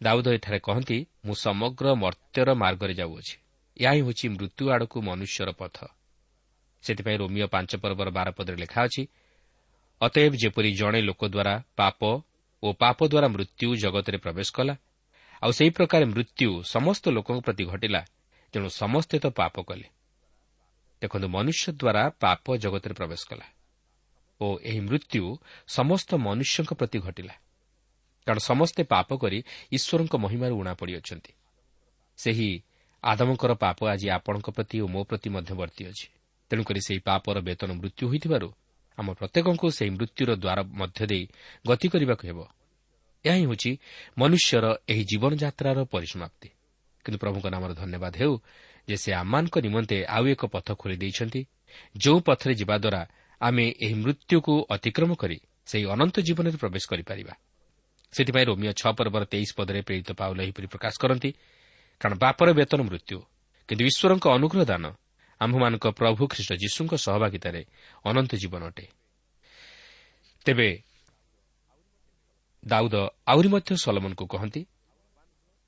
ଦାଉଦ 0.00 0.26
ଏଠାରେ 0.36 0.58
କହନ୍ତି 0.66 0.98
ମୁଁ 1.26 1.34
ସମଗ୍ର 1.46 1.86
ମର୍ତ୍ତ୍ୟର 2.02 2.48
ମାର୍ଗରେ 2.62 2.94
ଯାଉଅଛି 3.00 3.34
ଏହା 3.76 3.92
ହିଁ 3.96 4.02
ହେଉଛି 4.02 4.26
ମୃତ୍ୟୁ 4.36 4.64
ଆଡ଼କୁ 4.74 4.98
ମନୁଷ୍ୟର 5.08 5.50
ପଥ। 5.60 5.76
ସେଥିପାଇଁ 6.84 7.16
ରୋମିଓ 7.22 7.46
ପାଞ୍ଚ 7.54 7.70
ପର୍ବର 7.82 8.08
ବାର 8.16 8.28
ପଦରେ 8.36 8.56
ଲେଖା 8.62 8.80
ଅଛି 8.86 9.02
ଅତଏବ 10.02 10.32
ଯେପରି 10.42 10.70
ଜଣେ 10.80 11.00
ଲୋକ 11.08 11.22
ଦ୍ୱାରା 11.34 11.54
ପାପ 11.78 12.00
ଓ 12.62 12.68
ପାପ 12.82 12.98
ଦ୍ୱାରା 13.12 13.28
ମୃତ୍ୟୁ 13.34 13.68
ଜଗତରେ 13.82 14.18
ପ୍ରବେଶ 14.24 14.48
କଲା 14.56 14.74
ଆଉ 15.42 15.50
ସେହି 15.58 15.70
ପ୍ରକାର 15.78 16.02
ମୃତ୍ୟୁ 16.12 16.48
ସମସ୍ତ 16.74 17.04
ଲୋକଙ୍କ 17.16 17.40
ପ୍ରତି 17.46 17.64
ଘଟିଲା 17.72 18.00
ତେଣୁ 18.54 18.68
ସମସ୍ତେ 18.82 19.16
ତ 19.24 19.26
ପାପ 19.40 19.54
କଲେ। 19.68 19.86
ଦେଖନ୍ତୁ 21.02 21.28
ମନୁଷ୍ୟ 21.36 21.64
ଦ୍ୱାରା 21.80 22.02
ପାପ 22.22 22.44
ଜଗତରେ 22.62 22.94
ପ୍ରବେଶ 22.98 23.22
କଲା 23.30 23.46
ଓ 24.40 24.46
ଏହି 24.68 24.80
ମୃତ୍ୟୁ 24.88 25.22
ସମସ୍ତ 25.76 26.10
ମନୁଷ୍ୟଙ୍କ 26.26 26.70
ପ୍ରତି 26.80 26.98
ଘଟିଲା। 27.06 27.34
କାରଣ 28.26 28.40
ସମସ୍ତେ 28.50 28.82
ପାପ 28.94 29.08
କରି 29.22 29.38
ଈଶ୍ୱରଙ୍କ 29.76 30.14
ମହିମାରୁ 30.24 30.54
ଉଣା 30.60 30.72
ପଡ଼ିଅଛନ୍ତି 30.80 31.32
ସେହି 32.18 32.50
ଆଦମଙ୍କର 33.02 33.52
ପାପ 33.64 33.78
ଆଜି 33.92 34.06
ଆପଣଙ୍କ 34.16 34.48
ପ୍ରତି 34.56 34.76
ଓ 34.84 34.86
ମୋ 34.94 35.00
ପ୍ରତି 35.10 35.28
ମଧ୍ୟ 35.34 35.52
ବର୍ତ୍ତି 35.60 35.82
ଅଛି। 35.90 36.06
ତେଣୁକରି 36.50 36.80
ସେହି 36.86 37.00
ପାପର 37.08 37.36
ବେତନ 37.48 37.70
ମୃତ୍ୟୁ 37.80 38.04
ହୋଇଥିବାରୁ 38.10 38.48
ଆମ 39.02 39.08
ପ୍ରତ୍ୟେକଙ୍କୁ 39.18 39.66
ସେହି 39.76 39.90
ମୃତ୍ୟୁର 39.98 40.30
ଦ୍ୱାର 40.42 40.58
ମଧ୍ୟ 40.80 41.00
ଦେଇ 41.10 41.24
ଗତି 41.66 41.86
କରିବାକୁ 41.92 42.24
ହେବ। 42.30 42.38
ଏହା 43.24 43.36
ହିଁ 43.38 43.44
ହେଉଛି 43.46 43.70
ମନୁଷ୍ୟର 44.18 44.64
ଏହି 44.92 45.02
ଜୀବନଯାତ୍ରାର 45.10 45.78
ପରିସମାପ୍ତି। 45.94 46.48
କିନ୍ତୁ 47.04 47.18
ପ୍ରଭୁଙ୍କ 47.22 47.46
ନାମର 47.54 47.70
ଧନ୍ୟବାଦ 47.74 48.14
ହେଉ 48.22 48.34
ଯେ 48.88 48.96
ସେ 49.02 49.10
ଆମମାନଙ୍କ 49.22 49.56
ନିମନ୍ତେ 49.66 49.96
ଆଉ 50.16 50.24
ଏକ 50.34 50.42
ପଥ 50.54 50.68
ଖୋଲି 50.80 50.96
ଦେଇଛନ୍ତି 51.02 51.40
ଯେଉଁ 51.96 52.18
ପଥରେ 52.26 52.52
ଯିବା 52.60 52.76
ଦ୍ୱାରା 52.84 53.02
ଆମେ 53.40 53.64
ଏହି 53.84 53.94
ମୃତ୍ୟୁକୁ 54.04 54.54
ଅତିକ୍ରମ 54.74 55.10
କରି 55.22 55.38
ସେହି 55.66 55.84
ଅନନ୍ତ 55.94 56.16
ଜୀବନରେ 56.26 56.56
ପ୍ରବେଶ 56.62 56.84
କରିପାରିବା। 56.90 57.34
ସେଥିପାଇଁ 58.12 58.44
ରୋମିଓ 58.46 58.72
ଛଅ 58.80 58.90
ପର୍ବର 58.98 59.22
ତେଇଶ 59.32 59.50
ପଦରେ 59.58 59.80
ପ୍ରେରିତ 59.88 60.10
ପାଉଲ 60.20 60.38
ଏହିପରି 60.46 60.66
ପ୍ରକାଶ 60.72 60.94
କରନ୍ତି 61.02 61.30
କାରଣ 62.00 62.14
ବାପର 62.24 62.48
ବେତନ 62.58 62.80
ମୃତ୍ୟୁ 62.88 63.18
କିନ୍ତୁ 63.68 63.82
ଈଶ୍ୱରଙ୍କ 63.90 64.26
ଅନୁଗ୍ରହ 64.36 64.62
ଦାନ 64.64 64.84
ଆମ୍ଭମାନଙ୍କ 65.42 65.86
ପ୍ରଭୁ 65.98 66.22
ଖ୍ରୀଷ୍ଟ 66.32 66.52
ଯୀଶୁଙ୍କ 66.62 66.92
ସହଭାଗିତାରେ 67.04 67.62
ଅନନ୍ତ 68.04 68.32
ଜୀବନ 68.42 68.62
ଅଟେ। 68.70 68.86
ତେବେ 70.46 70.68
ଦାଉଦ 72.62 72.94
ଆହୁରି 73.26 73.48
ମଧ୍ୟ 73.48 73.70
ସଲମନକୁ 73.84 74.24
କହନ୍ତି 74.26 74.62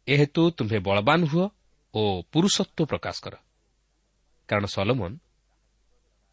ଏହେତୁ 0.08 0.42
ତୁମ୍ଭେ 0.56 0.78
ବଳବାନ 0.78 1.20
ହୁଅ 1.24 1.46
ଓ 1.94 2.02
ପୁରୁଷତ୍ୱ 2.32 2.88
ପ୍ରକାଶ 2.90 3.16
କର। 3.24 3.34
କାରଣ 4.48 4.64
ସଲମନ 4.66 5.12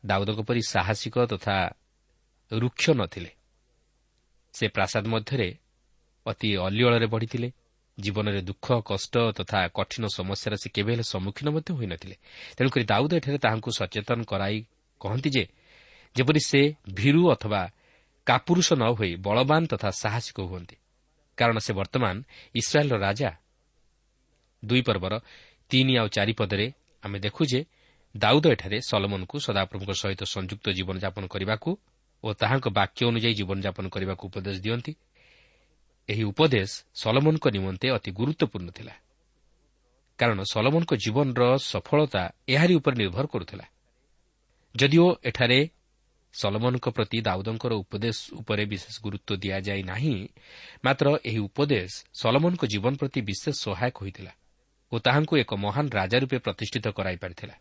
ଦାଉଦଙ୍କ 0.04 0.40
ପରି 0.48 0.62
ସାହସିକ 0.70 1.16
ତଥା 1.32 1.56
ରୁକ୍ଷ 2.52 2.86
ନଥିଲେ। 3.00 3.32
ସେ 4.54 4.66
ପ୍ରାସାଦ 4.68 5.06
ମଧ୍ୟରେ 5.08 5.50
ଅତି 6.26 6.50
ଅଲିଅଳରେ 6.58 7.08
ବଢ଼ିଥିଲେ। 7.08 7.50
ଜୀବନରେ 8.06 8.42
ଦୁଃଖ 8.50 8.68
କଷ୍ଟ 8.90 9.14
ତଥା 9.38 9.60
କଠିନ 9.78 10.04
ସମସ୍ୟାର 10.18 10.54
ସେ 10.62 10.68
କେବେ 10.76 10.92
ହେଲେ 10.94 11.06
ସମ୍ମୁଖୀନ 11.14 11.48
ମଧ୍ୟ 11.56 11.70
ହୋଇନଥିଲେ। 11.78 12.16
ତେଣୁକରି 12.58 12.84
ଦାଉଦ 12.92 13.12
ଏଠାରେ 13.20 13.38
ତାହାଙ୍କୁ 13.46 13.70
ସଚେତନ 13.80 14.20
କରାଇ 14.32 14.58
କହନ୍ତି 15.02 15.30
ଯେପରି 16.16 16.42
ସେ 16.50 16.62
ଭୀରୁ 16.94 17.22
ଅଥବା 17.32 17.62
କାପୁରୁଷ 18.28 18.68
ନ 18.74 18.84
ହୋଇ 18.98 19.12
ବଳବାନ 19.26 19.62
ତଥା 19.72 19.90
ସାହସିକ 20.02 20.38
ହୁଅନ୍ତି। 20.42 20.76
କାରଣ 21.38 21.58
ସେ 21.58 21.72
ବର୍ତ୍ତମାନ 21.74 22.16
ଇସ୍ରାଏଲ୍ର 22.56 22.96
ରାଜା। 22.98 23.30
ଦୁଇ 24.64 24.82
ପର୍ବର 24.82 25.14
ତିନି 25.72 25.94
ଆଉ 25.98 26.08
ଚାରି 26.16 26.34
ପଦରେ 26.34 26.68
ଆମେ 27.04 27.18
ଦେଖୁ 27.20 27.42
ଯେ 27.52 27.60
ଦାଉଦ 28.16 28.46
ଏଠାରେ 28.56 28.78
ସଲମନକୁ 28.90 29.36
ସଦାପ୍ରଭୁଙ୍କ 29.48 29.92
ସହିତ 30.02 30.22
ସଂଯୁକ୍ତ 30.36 30.66
ଜୀବନଯାପନ 30.78 31.24
କରିବାକୁ 31.34 31.70
ଓ 32.24 32.28
ତାହାଙ୍କ 32.34 32.66
ବାକ୍ୟ 32.80 33.02
ଅନୁଯାୟୀ 33.10 33.34
ଜୀବନଯାପନ 33.40 33.86
କରିବାକୁ 33.88 34.24
ଉପଦେଶ 34.30 34.58
ଦିଅନ୍ତି। 34.66 34.92
ଏହି 36.12 36.24
ଉପଦେଶ 36.32 36.72
ସଲମନଙ୍କ 37.02 37.46
ନିମନ୍ତେ 37.56 37.88
ଅତି 37.98 38.10
ଗୁରୁତ୍ୱପୂର୍ଣ୍ଣ 38.20 38.70
ଥିଲା। 38.78 38.94
କାରଣ 40.20 40.40
ସଲମନଙ୍କ 40.54 40.92
ଜୀବନର 41.04 41.42
ସଫଳତା 41.72 42.24
ଏହାରି 42.54 42.74
ଉପରେ 42.80 42.96
ନିର୍ଭର 43.02 43.26
କରୁଥିଲା। 43.34 43.66
ଯଦିଓ 44.76 45.08
ଏଠାରେ 45.30 45.60
ସଲମନଙ୍କ 46.34 46.86
ପ୍ରତି 46.96 47.18
ଦାଉଦଙ୍କର 47.28 47.74
ଉପଦେଶ 47.84 48.18
ଉପରେ 48.40 48.64
ବିଶେଷ 48.72 48.96
ଗୁରୁତ୍ୱ 49.06 49.40
ଦିଆଯାଇ 49.44 49.82
ନାହିଁ 49.92 50.16
ମାତ୍ର 50.86 51.08
ଏହି 51.30 51.40
ଉପଦେଶ 51.48 51.92
ସଲମନଙ୍କ 52.22 52.64
ଜୀବନ 52.74 52.94
ପ୍ରତି 53.02 53.20
ବିଶେଷ 53.30 53.56
ସହାୟକ 53.66 53.96
ହୋଇଥିଲା 54.04 54.34
ଓ 54.92 54.96
ତାହାଙ୍କୁ 55.06 55.34
ଏକ 55.44 55.52
ମହାନ 55.66 55.86
ରାଜା 56.00 56.18
ରୂପେ 56.24 56.38
ପ୍ରତିଷ୍ଠିତ 56.46 56.86
କରାଇପାରିଥିଲା 56.98 57.56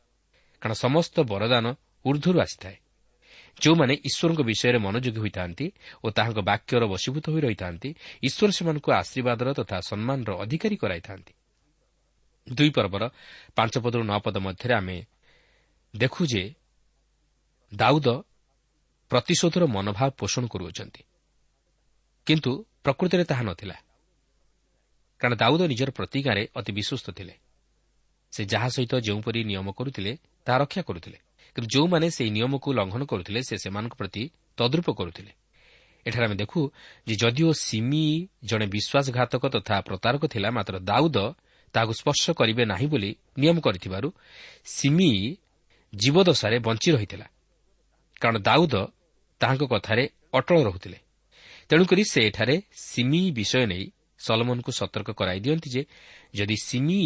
କାରଣ 0.63 0.75
ସମସ୍ତ 0.85 1.17
ବରଦାନ 1.33 1.67
ଉର୍ଦ୍ଧ୍ୱରୁ 2.05 2.39
ଆସିଥାଏ। 2.45 2.77
ଯେଉଁମାନେ 3.57 3.95
ଈଶ୍ୱରଙ୍କ 3.95 4.41
ବିଷୟରେ 4.41 4.79
ମନୋଯୋଗୀ 4.79 5.21
ହୋଇଥାନ୍ତି 5.21 5.67
ଓ 6.05 6.11
ତାହାଙ୍କ 6.11 6.39
ବାକ୍ୟର 6.41 6.83
ବଶୀଭୂତ 6.87 7.25
ହୋଇ 7.31 7.41
ରହିଥାନ୍ତି 7.41 7.95
ଈଶ୍ୱର 8.23 8.51
ସେମାନଙ୍କୁ 8.51 8.93
ଆଶୀର୍ବାଦର 8.93 9.49
ତଥା 9.53 9.77
ସମ୍ମାନର 9.81 10.31
ଅଧିକାରୀ 10.39 10.77
କରାଇଥାନ୍ତି। 10.77 11.33
ଦୁଇ 12.53 12.71
ପର୍ବର 12.71 13.03
ପାଞ୍ଚ 13.57 13.79
ପଦରୁ 13.79 14.03
ନଅ 14.03 14.19
ପଦ 14.19 14.37
ମଧ୍ୟରେ 14.37 14.75
ଆମେ 14.75 15.07
ଦେଖୁ 15.97 16.27
ଯେ 16.27 16.55
ଦାଉଦ 17.75 18.09
ପ୍ରତିଶୋଧର 19.11 19.67
ମନୋଭାବ 19.67 20.11
ପୋଷଣ 20.11 20.47
କରୁଅଛନ୍ତି। 20.47 21.03
କିନ୍ତୁ 22.27 22.65
ପ୍ରକୃତିରେ 22.85 23.25
ତାହା 23.25 23.43
ନଥିଲା। 23.43 23.77
କାରଣ 25.21 25.35
ଦାଉଦ 25.35 25.63
ନିଜର 25.63 25.91
ପ୍ରତିଜ୍ଞାରେ 25.91 26.49
ଅତି 26.57 26.73
ବିଶ୍ୱସ୍ତ 26.73 27.11
ଥିଲେ। 27.11 27.35
ସେ 28.33 28.45
ଯାହା 28.45 28.69
ସହିତ 28.69 28.95
ଯେଉଁପରି 29.01 29.45
ନିୟମ 29.45 29.73
କରୁଥିଲେ 29.73 30.19
ତାହା 30.45 30.59
ରକ୍ଷା 30.59 30.83
କରୁଥିଲେ। 30.83 31.19
କିନ୍ତୁ 31.55 31.69
ଯେଉଁମାନେ 31.75 32.07
ସେହି 32.11 32.31
ନିୟମକୁ 32.31 32.69
ଲଙ୍ଘନ 32.73 33.03
କରୁଥିଲେ 33.05 33.41
ସେ 33.43 33.55
ସେମାନଙ୍କ 33.59 33.95
ପ୍ରତି 33.95 34.23
ତଦ୍ରୁପ 34.57 34.89
କରୁଥିଲେ। 34.91 35.33
ଏଠାରେ 36.07 36.25
ଆମେ 36.25 36.35
ଦେଖୁ 36.35 36.61
ଯେ 37.07 37.15
ଯଦିଓ 37.15 37.51
ସିମି 37.53 38.05
ଜଣେ 38.45 38.67
ବିଶ୍ୱାସଘାତକ 38.67 39.43
ତଥା 39.47 39.77
ପ୍ରତାରକ 39.81 40.23
ଥିଲା 40.27 40.49
ମାତ୍ର 40.51 40.75
ଦାଉଦ 40.81 41.19
ତାହାକୁ 41.75 41.93
ସ୍ପର୍ଶ 41.93 42.25
କରିବେ 42.31 42.63
ନାହିଁ 42.65 42.87
ବୋଲି 42.87 43.11
ନିୟମ 43.39 43.57
କରିଥିବାରୁ 43.61 44.09
ସିମି 44.65 45.11
ଜୀବଦଶାରେ 45.95 46.57
ବଞ୍ଚି 46.59 46.89
ରହିଥିଲା। 46.93 47.27
କାରଣ 48.21 48.37
ଦାଉଦ 48.39 48.75
ତାହାଙ୍କ 49.41 49.63
କଥାରେ 49.65 50.05
ଅଟଳ 50.35 50.57
ରହୁଥିଲେ। 50.63 50.99
ତେଣୁକରି 51.69 52.03
ସେ 52.11 52.21
ଏଠାରେ 52.27 52.57
ସିମି 52.77 53.23
ବିଷୟ 53.31 53.67
ନେଇ 53.67 53.85
ସଲମନଙ୍କୁ 54.19 54.71
ସତର୍କ 54.73 55.11
କରାଇ 55.11 55.41
ଦିଅନ୍ତି 55.41 55.69
ଯେ 55.71 55.83
ଯଦି 56.35 56.57
ସିମି 56.63 57.01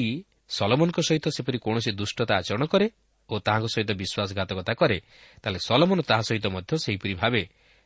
ସଲମନଙ୍କ 0.48 0.98
ସହିତ 1.00 1.26
ସେପରି 1.28 1.58
କୌଣସି 1.58 1.90
ଦୁଷ୍ଟତା 1.92 2.32
ଆଚରଣ 2.36 2.64
କରେ 2.66 2.86
ଓ 3.28 3.38
ତାହାଙ୍କ 3.38 3.66
ସହିତ 3.66 3.90
ବିଶ୍ୱାସଘାତକତା 3.92 4.72
କରେ 4.74 4.98
ତାହେଲେ 5.42 5.58
ସଲମନ 5.58 5.98
ତାହା 6.02 6.22
ସହିତ 6.22 6.46
ମଧ୍ୟ 6.46 6.72
ସେହିପରି 6.78 7.14
ଭାବେ 7.14 7.42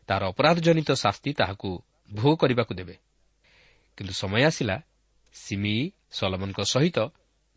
ତାହାର 0.09 0.23
ଅପରାଧଜନିତ 0.29 0.91
ଶାସ୍ତି 0.93 1.31
ତାହାକୁ 1.33 1.83
ଭୋଗ 2.15 2.35
କରିବାକୁ 2.37 2.75
ଦେବେ। 2.75 2.95
କିନ୍ତୁ 3.97 4.15
ସମୟ 4.15 4.43
ଆସିଲା 4.45 4.77
ସିମି 5.33 5.93
ସଲମନଙ୍କ 6.11 6.61
ସହିତ 6.65 6.99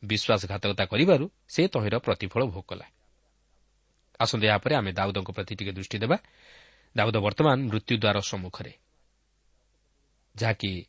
ବିଶ୍ୱାସଘାତକତା 0.03 0.85
କରିବାରୁ 0.85 1.25
ସେ 1.47 1.67
ତହିଁର 1.67 1.95
ପ୍ରତିଫଳ 1.97 2.41
ଭୋଗ 2.45 2.63
କଲା। 2.67 2.85
ଆସନ୍ତୁ 4.19 4.45
ଏହାପରେ 4.47 4.75
ଆମେ 4.75 4.91
ଦାଉଦଙ୍କ 4.91 5.29
ପ୍ରତି 5.31 5.55
ଟିକେ 5.55 5.71
ଦୃଷ୍ଟି 5.71 5.97
ଦେବା। 5.97 6.17
ଦାଉଦ 6.95 7.17
ବର୍ତ୍ତମାନ 7.17 7.57
ମୃତ୍ୟୁଦ୍ୱାର 7.69 8.17
ସମ୍ମୁଖରେ। 8.21 8.73
ଯାହାକି 10.35 10.85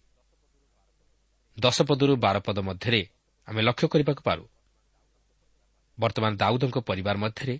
ଦଶପଦରୁ 1.60 2.16
ବାରପଦ 2.16 2.58
ମଧ୍ୟରେ 2.58 3.06
ଆମେ 3.46 3.62
ଲକ୍ଷ୍ୟ 3.62 3.88
କରିବାକୁ 3.88 4.22
ପାରୁ। 4.22 4.48
ବର୍ତ୍ତମାନ 5.98 6.32
ଦାଉଦଙ୍କ 6.36 6.76
ପରିବାର 6.78 7.16
ମଧ୍ୟରେ 7.18 7.54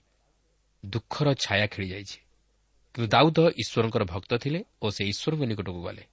ଦୁଃଖର 0.85 1.29
ଛାୟା 1.35 1.67
ଖେଳିଯାଇଛି। 1.67 2.19
କିନ୍ତୁ 2.95 3.09
ଦାଉଦ 3.09 3.39
ଈଶ୍ୱରଙ୍କର 3.63 4.05
ଭକ୍ତ 4.05 4.33
ଥିଲେ 4.37 4.61
ଓ 4.83 4.87
ସେ 4.91 5.03
ଈଶ୍ୱରଙ୍କ 5.13 5.43
ନିକଟକୁ 5.51 5.81
ଗଲେ। 5.83 6.05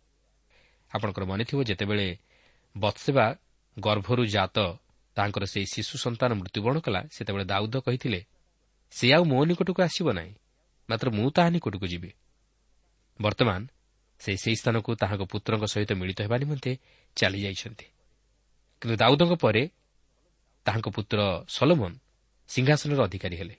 ଆପଣଙ୍କର 0.91 1.23
ମନେଥିବ 1.25 1.59
ଯେତେବେଳେ 1.63 2.07
ବତ୍ସେବା 2.75 3.25
ଗର୍ଭରୁ 3.77 4.23
ଜାତ 4.25 4.57
ତାଙ୍କର 5.17 5.43
ସେହି 5.45 5.67
ଶିଶୁ 5.73 5.95
ସନ୍ତାନ 5.97 6.31
ମୃତ୍ୟୁବରଣ 6.39 6.77
କଲା 6.79 7.01
ସେତେବେଳେ 7.15 7.45
ଦାଉଦ 7.45 7.75
କହିଥିଲେ 7.85 8.21
ସେ 8.93 9.05
ଆଉ 9.15 9.23
ମୋ 9.31 9.39
ନିକଟକୁ 9.45 9.79
ଆସିବ 9.81 10.07
ନାହିଁ 10.13 10.33
ମାତ୍ର 10.89 11.07
ମୁଁ 11.09 11.27
ତାହା 11.35 11.49
ନିକଟକୁ 11.49 11.85
ଯିବି। 11.87 12.11
ବର୍ତ୍ତମାନ 13.19 13.61
ସେ 14.21 14.31
ସେହି 14.43 14.57
ସ୍ଥାନକୁ 14.61 14.89
ତାହାଙ୍କ 15.01 15.23
ପୁତ୍ରଙ୍କ 15.31 15.65
ସହିତ 15.73 15.91
ମିଳିତ 15.99 16.19
ହେବା 16.25 16.37
ନିମନ୍ତେ 16.37 16.71
ଚାଲିଯାଇଛନ୍ତି। 17.17 17.85
କିନ୍ତୁ 18.81 18.95
ଦାଉଦଙ୍କ 19.01 19.33
ପରେ 19.43 19.63
ତାହାଙ୍କ 20.65 20.87
ପୁତ୍ର 20.95 21.19
ସଲୋମନ 21.47 21.93
ସିଂହାସନର 22.49 22.99
ଅଧିକାରୀ 23.03 23.35
ହେଲେ। 23.41 23.55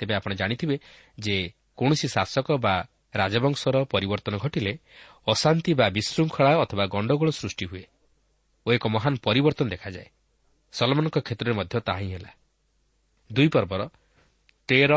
ତେବେ 0.00 0.12
ଆପଣ 0.14 0.30
ଜାଣିଥିବେ 0.40 0.76
ଯେ 1.18 1.36
କୌଣସି 1.78 2.06
ଶାସକ 2.08 2.48
ବା 2.64 2.74
ରାଜବଂଶର 3.14 3.76
ପରିବର୍ତ୍ତନ 3.92 4.34
ଘଟିଲେ 4.38 4.72
ଅଶାନ୍ତି 5.26 5.72
ବା 5.74 5.86
ବିଶୃଙ୍ଖଳା 5.90 6.52
ଅଥବା 6.64 6.84
ଗଣ୍ଡଗୋଳ 6.94 7.30
ସୃଷ୍ଟି 7.40 7.64
ହୁଏ 7.70 7.84
ଓ 8.66 8.68
ଏକ 8.76 8.84
ମହାନ 8.88 9.14
ପରିବର୍ତ୍ତନ 9.26 9.66
ଦେଖାଯାଏ। 9.74 10.08
ସଲମନଙ୍କ 10.72 11.16
କ୍ଷେତ୍ରରେ 11.26 11.52
ମଧ୍ୟ 11.52 11.74
ତାହା 11.80 12.00
ହିଁ 12.00 12.10
ହେଲା। 12.14 12.30
ଦୁଇ 13.30 13.48
ପର୍ବର 13.48 13.82
ତେର 14.68 14.92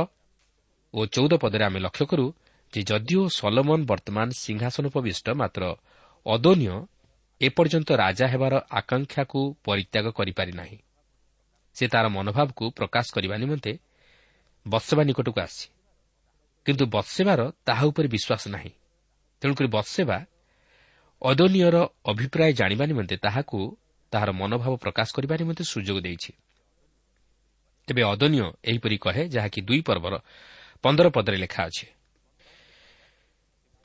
ଓ 0.94 1.00
ଚଉଦ 1.06 1.34
ପଦରେ 1.44 1.64
ଆମେ 1.64 1.80
ଲକ୍ଷ୍ୟ 1.80 2.06
କରୁ 2.12 2.26
ଯେ 2.74 2.82
ଯଦିଓ 2.84 3.24
ସଲମନ 3.40 3.80
ବର୍ତ୍ତମାନ 3.92 4.28
ସିଂହାସନ 4.44 4.84
ଉପବିଷ୍ଟ 4.92 5.28
ମାତ୍ର 5.42 5.64
ଅଦୋନ୍ୟ 6.26 6.74
ଏପର୍ଯ୍ୟନ୍ତ 7.42 7.90
ରାଜା 8.04 8.26
ହେବାର 8.28 8.54
ଆକାଂକ୍ଷାକୁ 8.80 9.40
ପରିତ୍ୟାଗ 9.66 10.06
କରିପାରି 10.18 10.52
ନାହିଁ 10.52 10.78
ସେ 11.74 11.88
ତା'ର 11.88 12.08
ମନୋଭାବକୁ 12.10 12.64
ପ୍ରକାଶ 12.72 13.06
କରିବା 13.16 13.36
ନିମନ୍ତେ 13.38 13.72
ବତ୍ସେବା 14.68 15.04
ନିକଟକୁ 15.04 15.40
ଆସିଛି। 15.42 15.68
କିନ୍ତୁ 16.66 16.86
ବତ୍ସେବାର 16.86 17.42
ତାହା 17.66 17.84
ଉପରେ 17.86 18.08
ବିଶ୍ୱାସ 18.08 18.44
ନାହିଁ। 18.48 18.72
ତେଣୁକରି 19.42 19.68
ବତ୍ସେବା 19.68 20.18
ଅଦନୀୟର 21.22 21.76
ଅଭିପ୍ରାୟ 22.06 22.52
ଜାଣିବା 22.54 22.86
ନିମନ୍ତେ 22.86 23.16
ତାହାକୁ 23.18 23.60
ତାହାର 24.12 24.30
ମନୋଭାବ 24.32 24.74
ପ୍ରକାଶ 24.78 25.08
କରିବା 25.16 25.36
ନିମନ୍ତେ 25.38 25.64
ସୁଯୋଗ 25.64 25.98
ଦେଇଛି। 26.02 26.32
ତେବେ 27.88 28.02
ଅଦନୀୟ 28.04 28.46
ଏହିପରି 28.64 28.98
କହେ 28.98 29.24
ଯାହାକି 29.28 29.60
ଦୁଇ 29.62 29.82
ପର୍ବର 29.82 30.14
ପନ୍ଦର 30.82 31.08
ପଦରେ 31.10 31.38
ଲେଖା 31.38 31.62
ଅଛି। 31.66 31.86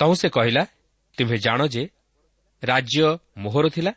ତହୁଁ 0.01 0.15
ସେ 0.15 0.29
କହିଲା 0.29 0.63
ତୁମ୍ଭେ 1.19 1.37
ଜାଣ 1.39 1.61
ଯେ 1.67 1.83
ରାଜ୍ୟ 2.63 3.19
ମୋହର 3.37 3.67
ଥିଲା 3.69 3.93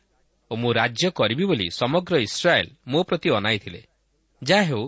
ଓ 0.52 0.54
ମୁଁ 0.56 0.72
ରାଜ୍ୟ 0.74 1.08
କରିବି 1.12 1.46
ବୋଲି 1.46 1.68
ସମଗ୍ର 1.72 2.14
ଇସ୍ରାଏଲ୍ 2.28 2.70
ମୋ 2.88 3.00
ପ୍ରତି 3.04 3.30
ଅନାଇଥିଲେ। 3.30 3.82
ଯାହା 4.42 4.64
ହେଉ 4.70 4.84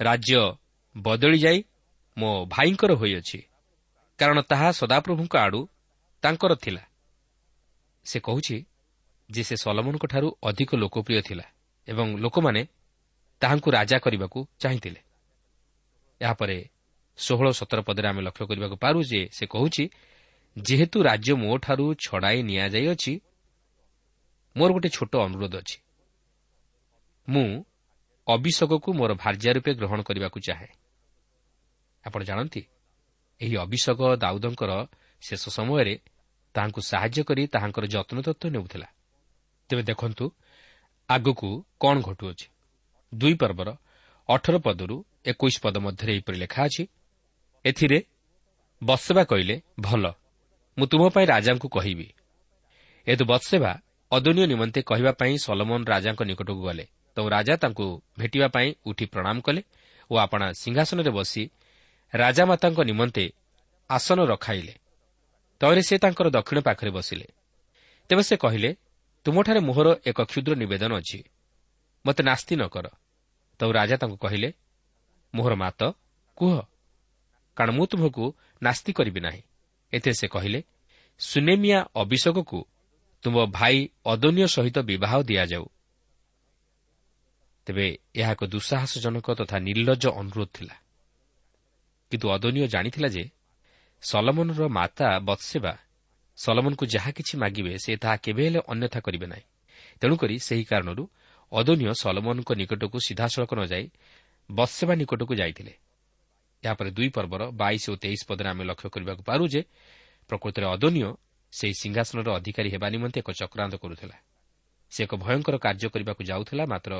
ରାଜ୍ୟ 0.00 0.40
ବଦଳି 0.96 1.38
ଯାଇ 1.38 1.58
ମୋ 2.16 2.30
ଭାଇଙ୍କର 2.46 2.92
ହୋଇଅଛି 3.00 3.40
କାରଣ 4.18 4.38
ତାହା 4.50 4.68
ସଦାପ୍ରଭୁଙ୍କ 4.80 5.34
ଆଡ଼ୁ 5.36 5.60
ତାଙ୍କର 6.22 6.52
ଥିଲା। 6.54 6.82
ସେ 8.06 8.18
କହୁଛି 8.20 8.56
ଯେ 9.30 9.42
ସେ 9.42 9.54
ସଲମନଙ୍କଠାରୁ 9.56 10.28
ଅଧିକ 10.42 10.70
ଲୋକପ୍ରିୟ 10.82 11.20
ଥିଲା 11.22 11.46
ଏବଂ 11.88 12.06
ଲୋକମାନେ 12.18 12.62
ତାହାଙ୍କୁ 13.42 13.68
ରାଜା 13.70 13.96
କରିବାକୁ 14.04 14.38
ଚାହିଁଥିଲେ। 14.58 15.00
ଏହାପରେ 16.20 16.56
ଷୋହଳ 17.18 17.46
ସତର 17.50 17.80
ପଦରେ 17.80 18.06
ଆମେ 18.08 18.20
ଲକ୍ଷ୍ୟ 18.22 18.44
କରିବାକୁ 18.46 18.76
ପାରୁ 18.76 18.98
ଯେ 19.02 19.20
ସେ 19.36 19.44
କହୁଛି 19.46 19.84
ଯେହେତୁ 20.56 20.98
ରାଜ୍ୟ 21.02 21.32
ମୋଠାରୁ 21.42 21.86
ଛଡ଼ାଇ 22.04 22.38
ନିଆଯାଇଅଛି 22.42 23.12
ମୋର 24.56 24.70
ଗୋଟିଏ 24.72 24.90
ଛୋଟ 24.90 25.12
ଅନୁରୋଧ 25.16 25.54
ଅଛି। 25.56 25.78
ମୁଁ 27.28 27.64
ଅଭିଷୋକକୁ 28.26 28.88
ମୋର 28.92 29.12
ଭାର୍ଯ୍ୟା 29.14 29.50
ରୂପେ 29.52 29.70
ଗ୍ରହଣ 29.74 30.00
କରିବାକୁ 30.02 30.38
ଚାହେଁ। 30.40 30.70
ଆପଣ 32.04 32.20
ଜାଣନ୍ତି 32.22 32.62
ଏହି 33.40 33.56
ଅଭିଷୋକ 33.56 34.00
ଦାଉଦଙ୍କର 34.16 34.72
ଶେଷ 35.22 35.42
ସମୟରେ 35.48 35.94
ତାହାଙ୍କୁ 36.54 36.80
ସାହାଯ୍ୟ 36.80 37.22
କରି 37.24 37.42
ତାହାଙ୍କର 37.46 37.84
ଯତ୍ନ 37.86 38.16
ତତ୍ତ୍ୱ 38.20 38.52
ନେଉଥିଲା। 38.52 38.88
ତେବେ 39.70 39.82
ଦେଖନ୍ତୁ 39.82 40.24
ଆଗକୁ 41.08 41.48
କ'ଣ 41.80 41.96
ଘଟୁଅଛି। 42.00 42.46
ଦୁଇ 43.12 43.34
ପର୍ବର 43.34 43.68
ଅଠର 44.28 44.54
ପଦରୁ 44.58 44.96
ଏକୋଇଶ 45.26 45.56
ପଦ 45.62 45.76
ମଧ୍ୟରେ 45.78 46.10
ଏହିପରି 46.12 46.36
ଲେଖା 46.38 46.60
ଅଛି 46.64 46.82
ଏଥିରେ 47.64 47.98
ବତ୍ସେବା 48.82 49.22
କହିଲେ 49.24 49.56
ଭଲ 49.80 50.04
ମୁଁ 50.78 50.86
ତୁମ 50.86 51.02
ପାଇଁ 51.14 51.26
ରାଜାଙ୍କୁ 51.26 51.68
କହିବି। 51.68 52.08
ଏତୁ 53.06 53.24
ବତ୍ସେବା 53.24 53.72
ଅଦନୀୟ 54.12 54.46
ନିମନ୍ତେ 54.46 54.82
କହିବା 54.82 55.12
ପାଇଁ 55.12 55.36
ସଲମନ 55.38 55.84
ରାଜାଙ୍କ 55.84 56.22
ନିକଟକୁ 56.22 56.62
ଗଲେ। 56.62 56.86
ତ 57.14 57.20
ରାଜା 57.28 57.56
ତାଙ୍କୁ 57.56 58.02
ଭେଟିବା 58.18 58.48
ପାଇଁ 58.48 58.74
ଉଠି 58.86 59.06
ପ୍ରଣାମ 59.06 59.40
କଲେ 59.40 59.62
ଓ 60.10 60.16
ଆପଣା 60.16 60.52
ସିଂହାସନରେ 60.52 61.10
ବସି 61.10 61.50
ରାଜାମାତାଙ୍କ 62.14 62.80
ନିମନ୍ତେ 62.80 63.32
ଆସନ 63.90 64.24
ରଖାଇଲେ। 64.24 64.74
ତଳେ 65.60 65.82
ସେ 65.82 65.98
ତାଙ୍କର 65.98 66.30
ଦକ୍ଷିଣ 66.30 66.60
ପାଖରେ 66.60 66.90
ବସିଲେ। 66.90 67.26
ତେବେ 68.08 68.22
ସେ 68.22 68.36
କହିଲେ 68.36 68.76
ତୁମଠାରେ 69.24 69.60
ମୋହର 69.60 70.00
ଏକ 70.06 70.22
କ୍ଷୁଦ୍ର 70.22 70.54
ନିବେଦନ 70.54 70.92
ଅଛି। 70.96 71.24
ମୋତେ 72.06 72.22
ନାସ୍ତି 72.22 72.56
ନ 72.56 72.68
କର। 72.68 72.86
ତ 73.58 73.62
ରାଜା 73.72 73.96
ତାଙ୍କୁ 73.96 74.16
କହିଲେ 74.16 74.52
ମୋହର 75.34 75.54
ମାତ 75.54 75.92
କୁହ। 76.36 76.62
କାରଣ 77.56 77.70
ମୁଁ 77.74 77.86
ତୁମକୁ 77.86 78.36
ନାସ୍ତି 78.62 78.92
କରିବି 78.92 79.20
ନାହିଁ। 79.20 79.42
ଏଥିରେ 79.92 80.14
ସେ 80.14 80.28
କହିଲେ 80.28 80.64
ସୁନେମିଆ 81.18 81.84
ଅଭିଷେକକୁ 81.96 82.66
ତୁମ 83.22 83.46
ଭାଇ 83.46 83.88
ଅଦନୀୟ 84.06 84.46
ସହିତ 84.46 84.78
ବିବାହ 84.78 85.22
ଦିଆଯାଉ। 85.22 85.66
ତେବେ 87.66 87.86
ଏହା 88.14 88.32
ଏକ 88.32 88.42
ଦୁଃସାହସଜନକ 88.44 89.26
ତଥା 89.34 89.56
ନିର୍ଲଜ 89.58 90.04
ଅନୁରୋଧ 90.20 90.48
ଥିଲା। 90.54 90.76
କିନ୍ତୁ 92.10 92.26
ଅଦନୀୟ 92.30 92.66
ଜାଣିଥିଲା 92.66 93.08
ଯେ 93.08 93.24
ସଲମନର 94.02 94.68
ମାତା 94.68 95.18
ବତ୍ସେବା 95.18 95.78
ସଲମନକୁ 96.36 96.84
ଯାହା 96.86 97.10
କିଛି 97.10 97.34
ମାଗିବେ 97.38 97.72
ସେ 97.78 97.96
ତାହା 97.96 98.16
କେବେ 98.16 98.42
ହେଲେ 98.46 98.60
ଅନ୍ୟଥା 98.66 99.00
କରିବେ 99.00 99.26
ନାହିଁ। 99.26 99.46
ତେଣୁକରି 100.00 100.34
ସେହି 100.38 100.64
କାରଣରୁ 100.64 101.04
ଅଦନୀୟ 101.52 101.92
ସଲମନଙ୍କ 102.02 102.50
ନିକଟକୁ 102.52 102.98
ସିଧାସଳଖ 103.06 103.50
ନ 103.54 103.60
ଯାଇ 103.66 103.86
ବତ୍ସେବା 104.50 104.94
ନିକଟକୁ 104.94 105.34
ଯାଇଥିଲେ। 105.34 105.74
ଏହାପରେ 106.64 106.90
ଦୁଇ 106.90 107.08
ପର୍ବର 107.08 107.42
ବାଇଶ 107.52 107.84
ଓ 107.90 107.94
ତେଇଶ 107.96 108.20
ପଦରେ 108.28 108.48
ଆମେ 108.48 108.64
ଲକ୍ଷ୍ୟ 108.64 108.88
କରିବାକୁ 108.90 109.22
ପାରୁ 109.22 109.44
ଯେ 109.48 109.60
ପ୍ରକୃତରେ 110.28 110.66
ଅଦନୀୟ 110.66 111.08
ସେହି 111.52 111.74
ସିଂହାସନର 111.74 112.28
ଅଧିକାରୀ 112.34 112.68
ହେବା 112.70 112.88
ନିମନ୍ତେ 112.88 113.18
ଏକ 113.20 113.30
ଚକ୍ରାନ୍ତ 113.30 113.74
କରୁଥିଲା। 113.76 114.16
ସେ 114.92 115.00
ଏକ 115.04 115.12
ଭୟଙ୍କର 115.16 115.54
କାର୍ଯ୍ୟ 115.58 115.88
କରିବାକୁ 115.94 116.22
ଯାଉଥିଲା 116.24 116.64
ମାତ୍ର 116.66 116.92